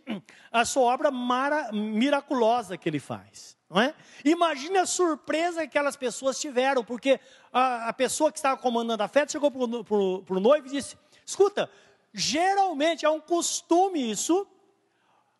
a 0.52 0.64
sua 0.64 0.84
obra 0.84 1.10
mara, 1.10 1.72
miraculosa 1.72 2.76
que 2.76 2.88
ele 2.88 3.00
faz. 3.00 3.56
Não 3.68 3.80
é? 3.80 3.94
Imagine 4.24 4.78
a 4.78 4.86
surpresa 4.86 5.60
que 5.60 5.68
aquelas 5.68 5.96
pessoas 5.96 6.40
tiveram, 6.40 6.84
porque 6.84 7.20
a, 7.52 7.88
a 7.88 7.92
pessoa 7.92 8.32
que 8.32 8.38
estava 8.38 8.60
comandando 8.60 9.02
a 9.02 9.08
festa 9.08 9.32
chegou 9.32 9.50
para 9.50 10.34
o 10.34 10.40
noivo 10.40 10.66
e 10.66 10.70
disse: 10.70 10.98
Escuta, 11.24 11.70
geralmente 12.12 13.04
é 13.04 13.10
um 13.10 13.20
costume 13.20 14.10
isso, 14.10 14.46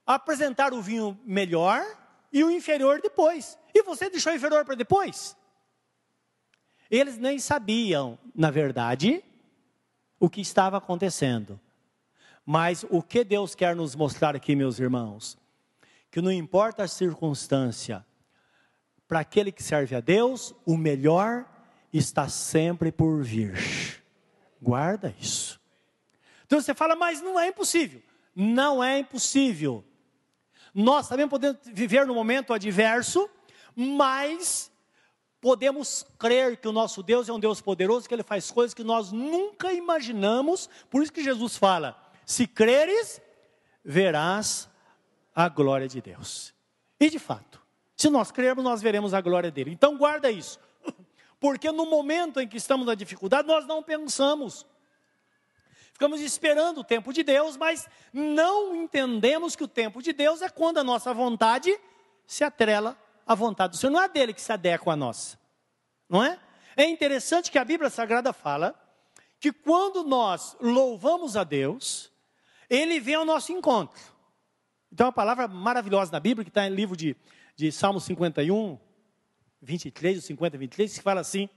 apresentar 0.07 0.73
o 0.73 0.81
vinho 0.81 1.19
melhor 1.25 1.85
e 2.33 2.45
o 2.45 2.51
inferior 2.51 3.01
depois. 3.01 3.59
E 3.75 3.83
você 3.83 4.09
deixou 4.09 4.33
o 4.33 4.37
inferior 4.37 4.65
para 4.65 4.77
depois? 4.77 5.37
Eles 6.91 7.19
nem 7.19 7.39
sabiam, 7.39 8.19
na 8.35 8.51
verdade, 8.51 9.23
o 10.19 10.29
que 10.29 10.41
estava 10.41 10.79
acontecendo. 10.79 11.61
Mas 12.45 12.85
o 12.91 13.03
que 13.03 13.23
Deus 13.23 13.55
quer 13.55 13.77
nos 13.77 13.95
mostrar 13.95 14.35
aqui, 14.35 14.57
meus 14.57 14.81
irmãos? 14.81 15.39
Que 16.11 16.21
não 16.21 16.33
importa 16.33 16.83
a 16.83 16.89
circunstância, 16.89 18.05
para 19.11 19.21
aquele 19.21 19.51
que 19.51 19.63
serve 19.63 19.97
a 19.97 20.01
Deus, 20.01 20.55
o 20.65 20.77
melhor 20.77 21.45
está 21.93 22.29
sempre 22.29 22.93
por 22.93 23.23
vir. 23.25 23.55
Guarda 24.63 25.13
isso. 25.21 25.61
Então 26.47 26.61
você 26.61 26.73
fala, 26.75 26.95
mas 26.95 27.21
não 27.21 27.39
é 27.39 27.49
impossível. 27.49 28.01
Não 28.37 28.83
é 28.83 29.01
impossível. 29.01 29.85
Nós 30.73 31.09
também 31.09 31.27
podemos 31.27 31.59
viver 31.73 32.07
no 32.07 32.15
momento 32.15 32.53
adverso, 32.53 33.29
mas 33.75 34.70
podemos 35.41 36.07
crer 36.19 36.57
que 36.59 36.69
o 36.69 36.73
nosso 36.73 37.03
Deus 37.03 37.29
é 37.29 37.33
um 37.33 37.41
Deus 37.41 37.61
poderoso, 37.61 38.09
que 38.09 38.15
Ele 38.15 38.23
faz 38.23 38.51
coisas 38.51 38.75
que 38.75 38.85
nós 38.85 39.11
nunca 39.11 39.73
imaginamos. 39.73 40.69
Por 40.91 41.03
isso 41.03 41.13
que 41.13 41.25
Jesus 41.25 41.57
fala: 41.57 41.97
se 42.27 42.47
creres, 42.47 43.21
verás 43.85 44.69
a 45.35 45.49
glória 45.49 45.89
de 45.89 46.01
Deus. 46.01 46.55
E 46.99 47.09
de 47.09 47.19
fato, 47.19 47.61
se 47.97 48.11
nós 48.11 48.31
crermos, 48.31 48.63
nós 48.63 48.83
veremos 48.83 49.15
a 49.15 49.21
glória 49.21 49.51
dele. 49.51 49.71
Então 49.73 49.97
guarda 49.97 50.31
isso. 50.31 50.61
Porque 51.41 51.73
no 51.73 51.87
momento 51.87 52.41
em 52.41 52.47
que 52.47 52.59
estamos 52.59 52.87
na 52.87 52.95
dificuldade, 52.95 53.49
nós 53.49 53.67
não 53.67 53.83
pensamos. 53.83 54.67
Ficamos 55.93 56.21
esperando 56.21 56.79
o 56.79 56.85
tempo 56.85 57.13
de 57.13 57.23
Deus, 57.23 57.57
mas 57.57 57.89
não 58.13 58.75
entendemos 58.75 59.55
que 59.55 59.65
o 59.65 59.69
tempo 59.69 60.03
de 60.03 60.13
Deus 60.13 60.41
é 60.41 60.49
quando 60.49 60.79
a 60.79 60.85
nossa 60.85 61.13
vontade 61.13 61.79
se 62.27 62.43
atrela 62.43 62.97
à 63.27 63.35
vontade 63.35 63.73
do 63.73 63.77
Senhor. 63.77 63.93
Não 63.93 64.03
é 64.03 64.09
dele 64.09 64.35
que 64.35 64.41
se 64.41 64.53
adequa 64.53 64.93
à 64.93 64.97
nossa. 64.97 65.39
Não 66.09 66.23
é? 66.23 66.39
É 66.77 66.85
interessante 66.85 67.51
que 67.51 67.59
a 67.59 67.65
Bíblia 67.65 67.91
Sagrada 67.91 68.33
fala 68.33 68.75
que 69.39 69.53
quando 69.53 70.05
nós 70.05 70.57
louvamos 70.61 71.37
a 71.37 71.45
Deus, 71.45 72.13
Ele 72.69 73.01
vem 73.01 73.15
ao 73.15 73.25
nosso 73.25 73.53
encontro. 73.53 74.01
Então, 74.93 75.07
uma 75.07 75.13
palavra 75.13 75.47
maravilhosa 75.47 76.13
na 76.13 76.21
Bíblia, 76.21 76.45
que 76.45 76.51
está 76.51 76.67
em 76.67 76.75
livro 76.75 76.97
de, 76.97 77.17
de 77.57 77.71
Salmo 77.71 78.01
51, 78.01 78.79
23, 79.63 80.17
ou 80.17 80.23
50, 80.23 80.59
23, 80.59 80.97
que 80.97 81.03
fala 81.03 81.21
assim: 81.21 81.49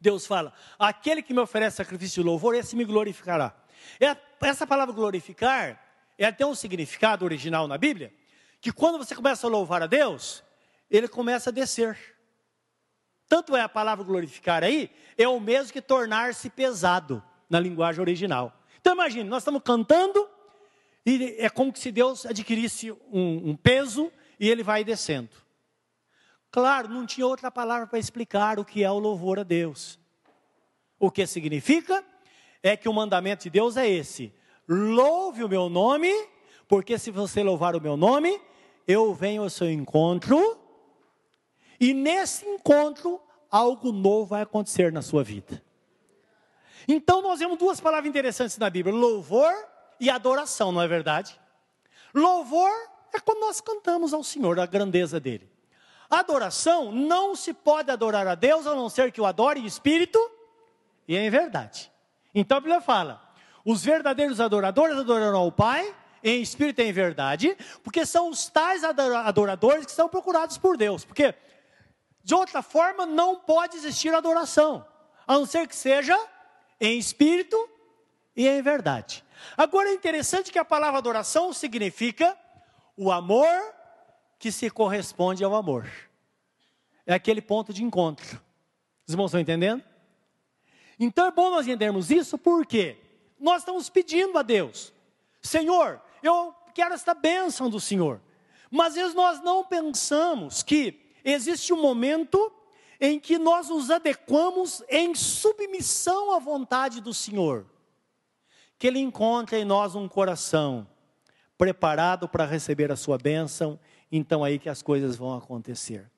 Deus 0.00 0.26
fala: 0.26 0.52
aquele 0.78 1.22
que 1.22 1.32
me 1.32 1.40
oferece 1.40 1.76
sacrifício 1.76 2.22
de 2.22 2.28
louvor, 2.28 2.54
esse 2.54 2.76
me 2.76 2.84
glorificará. 2.84 3.54
É, 3.98 4.16
essa 4.46 4.66
palavra 4.66 4.94
glorificar 4.94 5.80
é 6.18 6.26
até 6.26 6.44
um 6.44 6.54
significado 6.54 7.24
original 7.24 7.66
na 7.66 7.78
Bíblia, 7.78 8.12
que 8.62 8.70
quando 8.70 8.96
você 8.96 9.12
começa 9.12 9.44
a 9.44 9.50
louvar 9.50 9.82
a 9.82 9.88
Deus, 9.88 10.44
ele 10.88 11.08
começa 11.08 11.50
a 11.50 11.52
descer. 11.52 11.98
Tanto 13.28 13.56
é 13.56 13.60
a 13.60 13.68
palavra 13.68 14.04
glorificar 14.04 14.62
aí, 14.62 14.88
é 15.18 15.26
o 15.26 15.40
mesmo 15.40 15.72
que 15.72 15.82
tornar-se 15.82 16.48
pesado 16.48 17.20
na 17.50 17.58
linguagem 17.58 18.00
original. 18.00 18.56
Então 18.80 18.94
imagine, 18.94 19.28
nós 19.28 19.42
estamos 19.42 19.62
cantando 19.64 20.28
e 21.04 21.34
é 21.38 21.50
como 21.50 21.76
se 21.76 21.90
Deus 21.90 22.24
adquirisse 22.24 22.92
um, 22.92 23.50
um 23.50 23.56
peso 23.56 24.12
e 24.38 24.48
ele 24.48 24.62
vai 24.62 24.84
descendo. 24.84 25.30
Claro, 26.48 26.88
não 26.88 27.04
tinha 27.04 27.26
outra 27.26 27.50
palavra 27.50 27.88
para 27.88 27.98
explicar 27.98 28.60
o 28.60 28.64
que 28.64 28.84
é 28.84 28.90
o 28.90 28.98
louvor 28.98 29.40
a 29.40 29.42
Deus. 29.42 29.98
O 31.00 31.10
que 31.10 31.26
significa 31.26 32.04
é 32.62 32.76
que 32.76 32.88
o 32.88 32.92
mandamento 32.92 33.42
de 33.42 33.50
Deus 33.50 33.76
é 33.76 33.88
esse: 33.88 34.32
louve 34.68 35.42
o 35.42 35.48
meu 35.48 35.68
nome, 35.68 36.12
porque 36.68 36.96
se 36.96 37.10
você 37.10 37.42
louvar 37.42 37.74
o 37.74 37.80
meu 37.80 37.96
nome, 37.96 38.40
eu 38.86 39.14
venho 39.14 39.42
ao 39.42 39.50
seu 39.50 39.70
encontro, 39.70 40.58
e 41.78 41.92
nesse 41.92 42.46
encontro 42.46 43.20
algo 43.50 43.92
novo 43.92 44.26
vai 44.26 44.42
acontecer 44.42 44.92
na 44.92 45.02
sua 45.02 45.22
vida. 45.22 45.62
Então 46.88 47.22
nós 47.22 47.38
vemos 47.38 47.58
duas 47.58 47.80
palavras 47.80 48.08
interessantes 48.08 48.56
na 48.58 48.70
Bíblia: 48.70 48.94
louvor 48.94 49.52
e 50.00 50.10
adoração, 50.10 50.72
não 50.72 50.82
é 50.82 50.88
verdade? 50.88 51.38
Louvor 52.14 52.70
é 53.12 53.20
quando 53.20 53.40
nós 53.40 53.60
cantamos 53.60 54.12
ao 54.12 54.22
Senhor 54.22 54.58
a 54.58 54.66
grandeza 54.66 55.20
dele. 55.20 55.50
Adoração, 56.10 56.92
não 56.92 57.34
se 57.34 57.54
pode 57.54 57.90
adorar 57.90 58.26
a 58.26 58.34
Deus 58.34 58.66
a 58.66 58.74
não 58.74 58.88
ser 58.88 59.12
que 59.12 59.20
o 59.20 59.26
adore 59.26 59.60
em 59.60 59.66
espírito 59.66 60.18
e 61.08 61.16
em 61.16 61.30
verdade. 61.30 61.90
Então 62.34 62.58
a 62.58 62.60
Bíblia 62.60 62.80
fala: 62.80 63.22
os 63.64 63.84
verdadeiros 63.84 64.40
adoradores 64.40 64.96
adorarão 64.96 65.38
ao 65.38 65.52
Pai 65.52 65.94
em 66.22 66.40
espírito 66.40 66.80
e 66.80 66.84
em 66.84 66.92
verdade, 66.92 67.56
porque 67.82 68.06
são 68.06 68.28
os 68.30 68.48
tais 68.48 68.84
adoradores 68.84 69.86
que 69.86 69.92
são 69.92 70.08
procurados 70.08 70.56
por 70.58 70.76
Deus. 70.76 71.04
Porque 71.04 71.34
de 72.22 72.34
outra 72.34 72.62
forma 72.62 73.04
não 73.04 73.36
pode 73.36 73.76
existir 73.76 74.14
adoração, 74.14 74.86
a 75.26 75.34
não 75.34 75.46
ser 75.46 75.66
que 75.66 75.74
seja 75.74 76.18
em 76.80 76.98
espírito 76.98 77.68
e 78.36 78.48
em 78.48 78.62
verdade. 78.62 79.24
Agora 79.56 79.88
é 79.88 79.94
interessante 79.94 80.52
que 80.52 80.58
a 80.58 80.64
palavra 80.64 80.98
adoração 80.98 81.52
significa 81.52 82.36
o 82.96 83.10
amor 83.10 83.74
que 84.38 84.52
se 84.52 84.70
corresponde 84.70 85.42
ao 85.42 85.54
amor. 85.54 85.88
É 87.06 87.14
aquele 87.14 87.42
ponto 87.42 87.72
de 87.72 87.82
encontro. 87.82 88.40
Os 89.06 89.12
irmãos 89.12 89.28
estão 89.28 89.40
entendendo? 89.40 89.82
Então 90.98 91.26
é 91.26 91.30
bom 91.32 91.50
nós 91.50 91.66
entendermos 91.66 92.10
isso 92.10 92.38
porque 92.38 92.96
nós 93.38 93.62
estamos 93.62 93.90
pedindo 93.90 94.38
a 94.38 94.42
Deus, 94.42 94.92
Senhor, 95.40 96.00
eu 96.28 96.54
quero 96.74 96.94
esta 96.94 97.14
bênção 97.14 97.68
do 97.68 97.80
Senhor. 97.80 98.20
Mas 98.70 98.88
às 98.88 98.94
vezes 98.94 99.14
nós 99.14 99.40
não 99.42 99.64
pensamos 99.64 100.62
que 100.62 101.00
existe 101.24 101.72
um 101.72 101.80
momento 101.80 102.52
em 103.00 103.18
que 103.18 103.38
nós 103.38 103.68
nos 103.68 103.90
adequamos 103.90 104.82
em 104.88 105.14
submissão 105.14 106.32
à 106.32 106.38
vontade 106.38 107.00
do 107.00 107.12
Senhor. 107.12 107.66
Que 108.78 108.86
Ele 108.86 108.98
encontre 108.98 109.58
em 109.58 109.64
nós 109.64 109.94
um 109.94 110.08
coração 110.08 110.86
preparado 111.58 112.28
para 112.28 112.44
receber 112.44 112.90
a 112.90 112.96
sua 112.96 113.18
bênção 113.18 113.78
então 114.12 114.44
aí 114.44 114.58
que 114.58 114.68
as 114.68 114.82
coisas 114.82 115.16
vão 115.16 115.34
acontecer. 115.34 116.08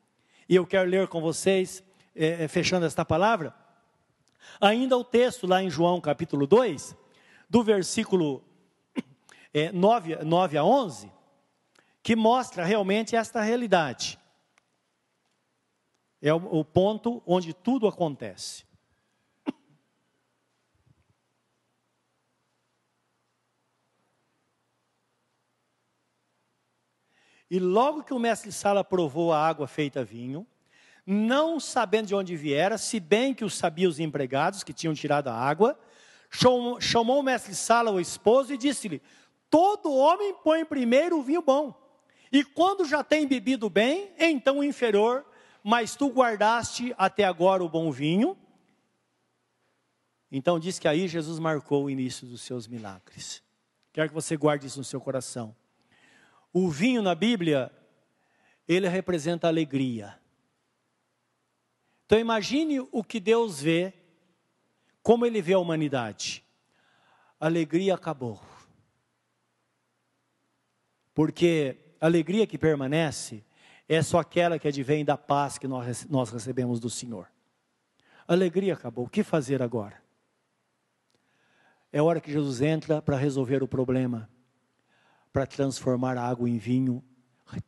E 0.48 0.56
eu 0.56 0.66
quero 0.66 0.90
ler 0.90 1.06
com 1.06 1.20
vocês, 1.20 1.82
é, 2.14 2.44
é 2.44 2.48
fechando 2.48 2.84
esta 2.84 3.04
palavra, 3.04 3.54
ainda 4.60 4.98
o 4.98 5.04
texto 5.04 5.46
lá 5.46 5.62
em 5.62 5.70
João 5.70 6.00
capítulo 6.00 6.44
2, 6.44 6.96
do 7.48 7.62
versículo 7.62 8.42
é, 9.54 9.70
9, 9.70 10.16
9 10.24 10.58
a 10.58 10.64
11, 10.64 11.12
que 12.02 12.16
mostra 12.16 12.64
realmente 12.64 13.14
esta 13.14 13.40
realidade. 13.40 14.18
É 16.20 16.34
o, 16.34 16.58
o 16.58 16.64
ponto 16.64 17.22
onde 17.24 17.54
tudo 17.54 17.86
acontece. 17.86 18.64
E 27.50 27.60
logo 27.60 28.02
que 28.02 28.12
o 28.12 28.18
mestre 28.18 28.50
Sala 28.50 28.82
provou 28.82 29.32
a 29.32 29.46
água 29.46 29.68
feita 29.68 30.02
vinho, 30.02 30.44
não 31.06 31.60
sabendo 31.60 32.08
de 32.08 32.14
onde 32.14 32.34
viera, 32.34 32.76
se 32.76 32.98
bem 32.98 33.32
que 33.32 33.44
o 33.44 33.50
sabia 33.50 33.88
os 33.88 34.00
empregados 34.00 34.64
que 34.64 34.72
tinham 34.72 34.94
tirado 34.94 35.28
a 35.28 35.34
água, 35.34 35.78
chamou 36.80 37.20
o 37.20 37.22
mestre 37.22 37.54
Sala, 37.54 37.92
o 37.92 38.00
esposo, 38.00 38.52
e 38.52 38.58
disse-lhe: 38.58 39.00
Todo 39.50 39.94
homem 39.94 40.34
põe 40.42 40.64
primeiro 40.64 41.18
o 41.18 41.22
vinho 41.22 41.42
bom, 41.42 41.74
e 42.34 42.42
quando 42.42 42.84
já 42.84 43.04
tem 43.04 43.28
bebido 43.28 43.70
bem, 43.70 44.12
então 44.18 44.58
o 44.58 44.64
inferior, 44.64 45.24
mas 45.62 45.94
tu 45.94 46.08
guardaste 46.08 46.92
até 46.98 47.22
agora 47.22 47.62
o 47.62 47.68
bom 47.68 47.92
vinho. 47.92 48.36
Então 50.32 50.58
diz 50.58 50.80
que 50.80 50.88
aí 50.88 51.06
Jesus 51.06 51.38
marcou 51.38 51.84
o 51.84 51.90
início 51.90 52.26
dos 52.26 52.42
seus 52.42 52.66
milagres. 52.66 53.40
Quero 53.92 54.08
que 54.08 54.14
você 54.14 54.36
guarde 54.36 54.66
isso 54.66 54.78
no 54.78 54.84
seu 54.84 55.00
coração. 55.00 55.54
O 56.52 56.68
vinho 56.68 57.02
na 57.02 57.14
Bíblia, 57.14 57.70
ele 58.66 58.88
representa 58.88 59.46
alegria. 59.46 60.18
Então 62.04 62.18
imagine 62.18 62.80
o 62.80 63.04
que 63.04 63.20
Deus 63.20 63.60
vê, 63.62 63.94
como 65.04 65.24
ele 65.24 65.40
vê 65.40 65.52
a 65.52 65.58
humanidade. 65.60 66.44
a 67.38 67.46
alegria 67.46 67.94
acabou. 67.94 68.40
Porque 71.14 71.76
a 72.00 72.06
alegria 72.06 72.46
que 72.46 72.58
permanece 72.58 73.44
é 73.88 74.02
só 74.02 74.18
aquela 74.18 74.58
que 74.58 74.68
advém 74.68 75.04
da 75.04 75.16
paz 75.16 75.56
que 75.56 75.68
nós, 75.68 76.06
nós 76.08 76.30
recebemos 76.30 76.80
do 76.80 76.90
Senhor. 76.90 77.28
A 78.26 78.32
alegria 78.32 78.74
acabou. 78.74 79.04
O 79.04 79.08
que 79.08 79.22
fazer 79.22 79.62
agora? 79.62 80.02
É 81.92 82.02
hora 82.02 82.20
que 82.20 82.32
Jesus 82.32 82.60
entra 82.60 83.00
para 83.00 83.16
resolver 83.16 83.62
o 83.62 83.68
problema, 83.68 84.28
para 85.32 85.46
transformar 85.46 86.18
a 86.18 86.26
água 86.26 86.48
em 86.50 86.58
vinho, 86.58 87.04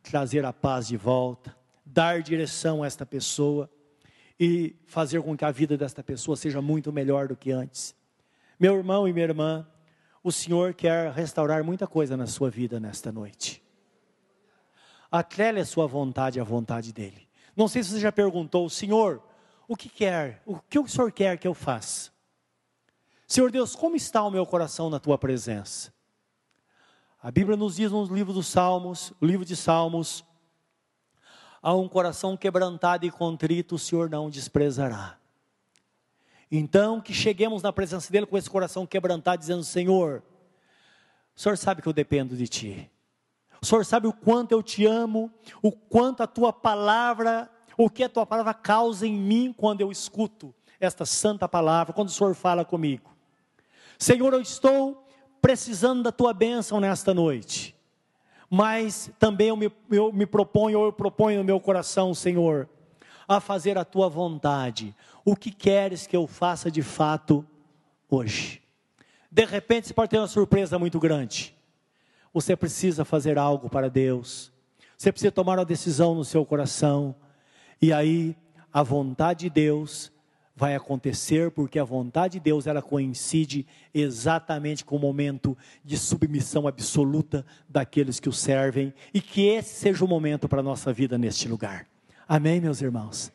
trazer 0.03 0.43
a 0.43 0.51
paz 0.51 0.87
de 0.87 0.97
volta, 0.97 1.55
dar 1.85 2.21
direção 2.21 2.83
a 2.83 2.87
esta 2.87 3.05
pessoa 3.05 3.69
e 4.39 4.75
fazer 4.85 5.21
com 5.21 5.37
que 5.37 5.45
a 5.45 5.51
vida 5.51 5.77
desta 5.77 6.03
pessoa 6.03 6.35
seja 6.35 6.61
muito 6.61 6.91
melhor 6.91 7.27
do 7.27 7.37
que 7.37 7.51
antes. 7.51 7.95
Meu 8.59 8.75
irmão 8.75 9.07
e 9.07 9.13
minha 9.13 9.25
irmã, 9.25 9.67
o 10.27 10.31
Senhor 10.31 10.73
quer 10.73 11.13
restaurar 11.13 11.63
muita 11.63 11.87
coisa 11.87 12.17
na 12.17 12.27
sua 12.27 12.49
vida 12.49 12.81
nesta 12.81 13.13
noite. 13.13 13.63
Atrele 15.09 15.61
a 15.61 15.65
sua 15.65 15.87
vontade 15.87 16.37
à 16.37 16.43
vontade 16.43 16.91
dEle. 16.91 17.29
Não 17.55 17.65
sei 17.69 17.81
se 17.81 17.91
você 17.91 18.01
já 18.01 18.11
perguntou, 18.11 18.69
Senhor, 18.69 19.23
o 19.69 19.75
que 19.77 19.87
quer? 19.87 20.43
O 20.45 20.59
que 20.59 20.77
o 20.77 20.85
Senhor 20.85 21.13
quer 21.13 21.37
que 21.37 21.47
eu 21.47 21.53
faça? 21.53 22.11
Senhor 23.25 23.49
Deus, 23.49 23.73
como 23.73 23.95
está 23.95 24.21
o 24.21 24.29
meu 24.29 24.45
coração 24.45 24.89
na 24.89 24.99
tua 24.99 25.17
presença? 25.17 25.93
A 27.23 27.31
Bíblia 27.31 27.55
nos 27.55 27.77
diz 27.77 27.89
no 27.89 28.03
livro 28.13 28.33
dos 28.33 28.47
Salmos, 28.47 29.13
livro 29.21 29.45
de 29.45 29.55
Salmos, 29.55 30.25
a 31.61 31.73
um 31.73 31.87
coração 31.87 32.35
quebrantado 32.35 33.05
e 33.05 33.11
contrito 33.11 33.75
o 33.75 33.79
Senhor 33.79 34.09
não 34.09 34.29
desprezará. 34.29 35.17
Então, 36.51 37.01
que 37.01 37.13
cheguemos 37.13 37.61
na 37.61 37.73
presença 37.73 38.11
dele 38.11 38.25
com 38.25 38.37
esse 38.37 38.49
coração 38.49 38.85
quebrantado, 38.85 39.39
dizendo: 39.39 39.63
Senhor, 39.63 40.23
o 41.35 41.39
Senhor 41.39 41.57
sabe 41.57 41.81
que 41.81 41.87
eu 41.87 41.93
dependo 41.93 42.35
de 42.35 42.47
Ti. 42.47 42.91
O 43.61 43.65
Senhor 43.65 43.85
sabe 43.85 44.07
o 44.07 44.13
quanto 44.13 44.51
eu 44.51 44.61
te 44.61 44.85
amo, 44.85 45.31
o 45.61 45.71
quanto 45.71 46.21
a 46.21 46.27
Tua 46.27 46.53
palavra, 46.53 47.49
o 47.77 47.89
que 47.89 48.03
a 48.03 48.09
Tua 48.09 48.25
palavra 48.25 48.53
causa 48.53 49.05
em 49.05 49.13
mim 49.13 49.53
quando 49.55 49.81
eu 49.81 49.91
escuto 49.91 50.53
esta 50.79 51.05
santa 51.05 51.47
palavra, 51.47 51.93
quando 51.93 52.09
o 52.09 52.11
Senhor 52.11 52.33
fala 52.35 52.63
comigo. 52.63 53.09
Senhor, 53.97 54.31
eu 54.31 54.41
estou 54.41 55.05
precisando 55.41 56.03
da 56.03 56.11
Tua 56.11 56.33
bênção 56.33 56.79
nesta 56.79 57.13
noite 57.13 57.77
mas 58.49 59.11
também 59.19 59.49
eu 59.49 59.57
me, 59.57 59.71
eu 59.91 60.11
me 60.13 60.25
proponho, 60.25 60.79
ou 60.79 60.85
eu 60.85 60.93
proponho 60.93 61.39
no 61.39 61.43
meu 61.43 61.59
coração, 61.59 62.13
Senhor, 62.13 62.69
a 63.27 63.39
fazer 63.39 63.77
a 63.77 63.83
tua 63.83 64.07
vontade. 64.07 64.95
O 65.25 65.35
que 65.35 65.51
queres 65.51 66.07
que 66.07 66.15
eu 66.15 66.25
faça 66.25 66.71
de 66.71 66.81
fato 66.81 67.45
hoje? 68.09 68.61
De 69.31 69.45
repente 69.45 69.87
você 69.87 69.93
pode 69.93 70.09
ter 70.09 70.17
uma 70.17 70.27
surpresa 70.27 70.79
muito 70.79 70.99
grande. 70.99 71.55
Você 72.33 72.55
precisa 72.55 73.03
fazer 73.03 73.37
algo 73.37 73.69
para 73.69 73.89
Deus. 73.89 74.51
Você 74.97 75.11
precisa 75.11 75.31
tomar 75.31 75.59
uma 75.59 75.65
decisão 75.65 76.15
no 76.15 76.23
seu 76.23 76.45
coração. 76.45 77.15
E 77.81 77.91
aí, 77.91 78.35
a 78.71 78.83
vontade 78.83 79.41
de 79.41 79.49
Deus 79.49 80.11
vai 80.55 80.75
acontecer 80.75 81.51
porque 81.51 81.77
a 81.77 81.83
vontade 81.83 82.33
de 82.33 82.39
Deus 82.39 82.65
ela 82.65 82.81
coincide 82.81 83.67
exatamente 83.93 84.83
com 84.83 84.95
o 84.95 84.99
momento 84.99 85.55
de 85.85 85.95
submissão 85.97 86.67
absoluta 86.67 87.45
daqueles 87.69 88.19
que 88.19 88.27
o 88.27 88.33
servem 88.33 88.91
e 89.13 89.21
que 89.21 89.45
esse 89.47 89.75
seja 89.75 90.03
o 90.03 90.07
momento 90.07 90.49
para 90.49 90.61
a 90.61 90.63
nossa 90.63 90.91
vida 90.91 91.15
neste 91.15 91.47
lugar. 91.47 91.85
Amém, 92.27 92.59
meus 92.59 92.81
irmãos? 92.81 93.31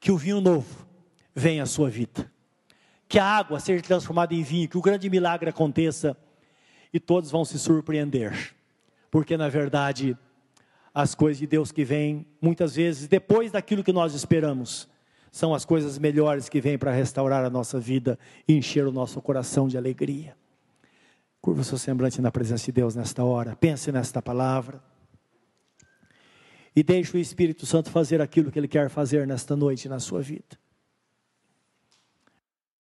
Que 0.00 0.10
o 0.10 0.16
vinho 0.16 0.40
novo 0.40 0.86
venha 1.34 1.64
à 1.64 1.66
sua 1.66 1.90
vida. 1.90 2.30
Que 3.06 3.18
a 3.18 3.24
água 3.24 3.60
seja 3.60 3.82
transformada 3.82 4.34
em 4.34 4.42
vinho, 4.42 4.68
que 4.68 4.78
o 4.78 4.82
grande 4.82 5.10
milagre 5.10 5.50
aconteça 5.50 6.16
e 6.92 6.98
todos 6.98 7.30
vão 7.30 7.44
se 7.44 7.58
surpreender. 7.58 8.54
Porque 9.10 9.36
na 9.36 9.48
verdade, 9.48 10.16
as 10.94 11.14
coisas 11.14 11.38
de 11.38 11.46
Deus 11.46 11.70
que 11.70 11.84
vêm 11.84 12.26
muitas 12.40 12.74
vezes 12.74 13.06
depois 13.06 13.52
daquilo 13.52 13.84
que 13.84 13.92
nós 13.92 14.14
esperamos 14.14 14.88
são 15.30 15.54
as 15.54 15.66
coisas 15.66 15.98
melhores 15.98 16.48
que 16.48 16.60
vêm 16.60 16.78
para 16.78 16.90
restaurar 16.92 17.44
a 17.44 17.50
nossa 17.50 17.78
vida 17.78 18.18
e 18.48 18.54
encher 18.54 18.86
o 18.86 18.92
nosso 18.92 19.20
coração 19.20 19.68
de 19.68 19.76
alegria. 19.76 20.34
Curva 21.38 21.60
o 21.60 21.64
seu 21.64 21.76
semblante 21.76 22.22
na 22.22 22.32
presença 22.32 22.64
de 22.64 22.72
Deus 22.72 22.94
nesta 22.94 23.22
hora. 23.22 23.54
Pense 23.54 23.92
nesta 23.92 24.22
palavra. 24.22 24.82
E 26.76 26.82
deixe 26.82 27.16
o 27.16 27.18
Espírito 27.18 27.64
Santo 27.64 27.90
fazer 27.90 28.20
aquilo 28.20 28.52
que 28.52 28.58
Ele 28.58 28.68
quer 28.68 28.90
fazer 28.90 29.26
nesta 29.26 29.56
noite 29.56 29.88
na 29.88 29.98
sua 29.98 30.20
vida. 30.20 30.58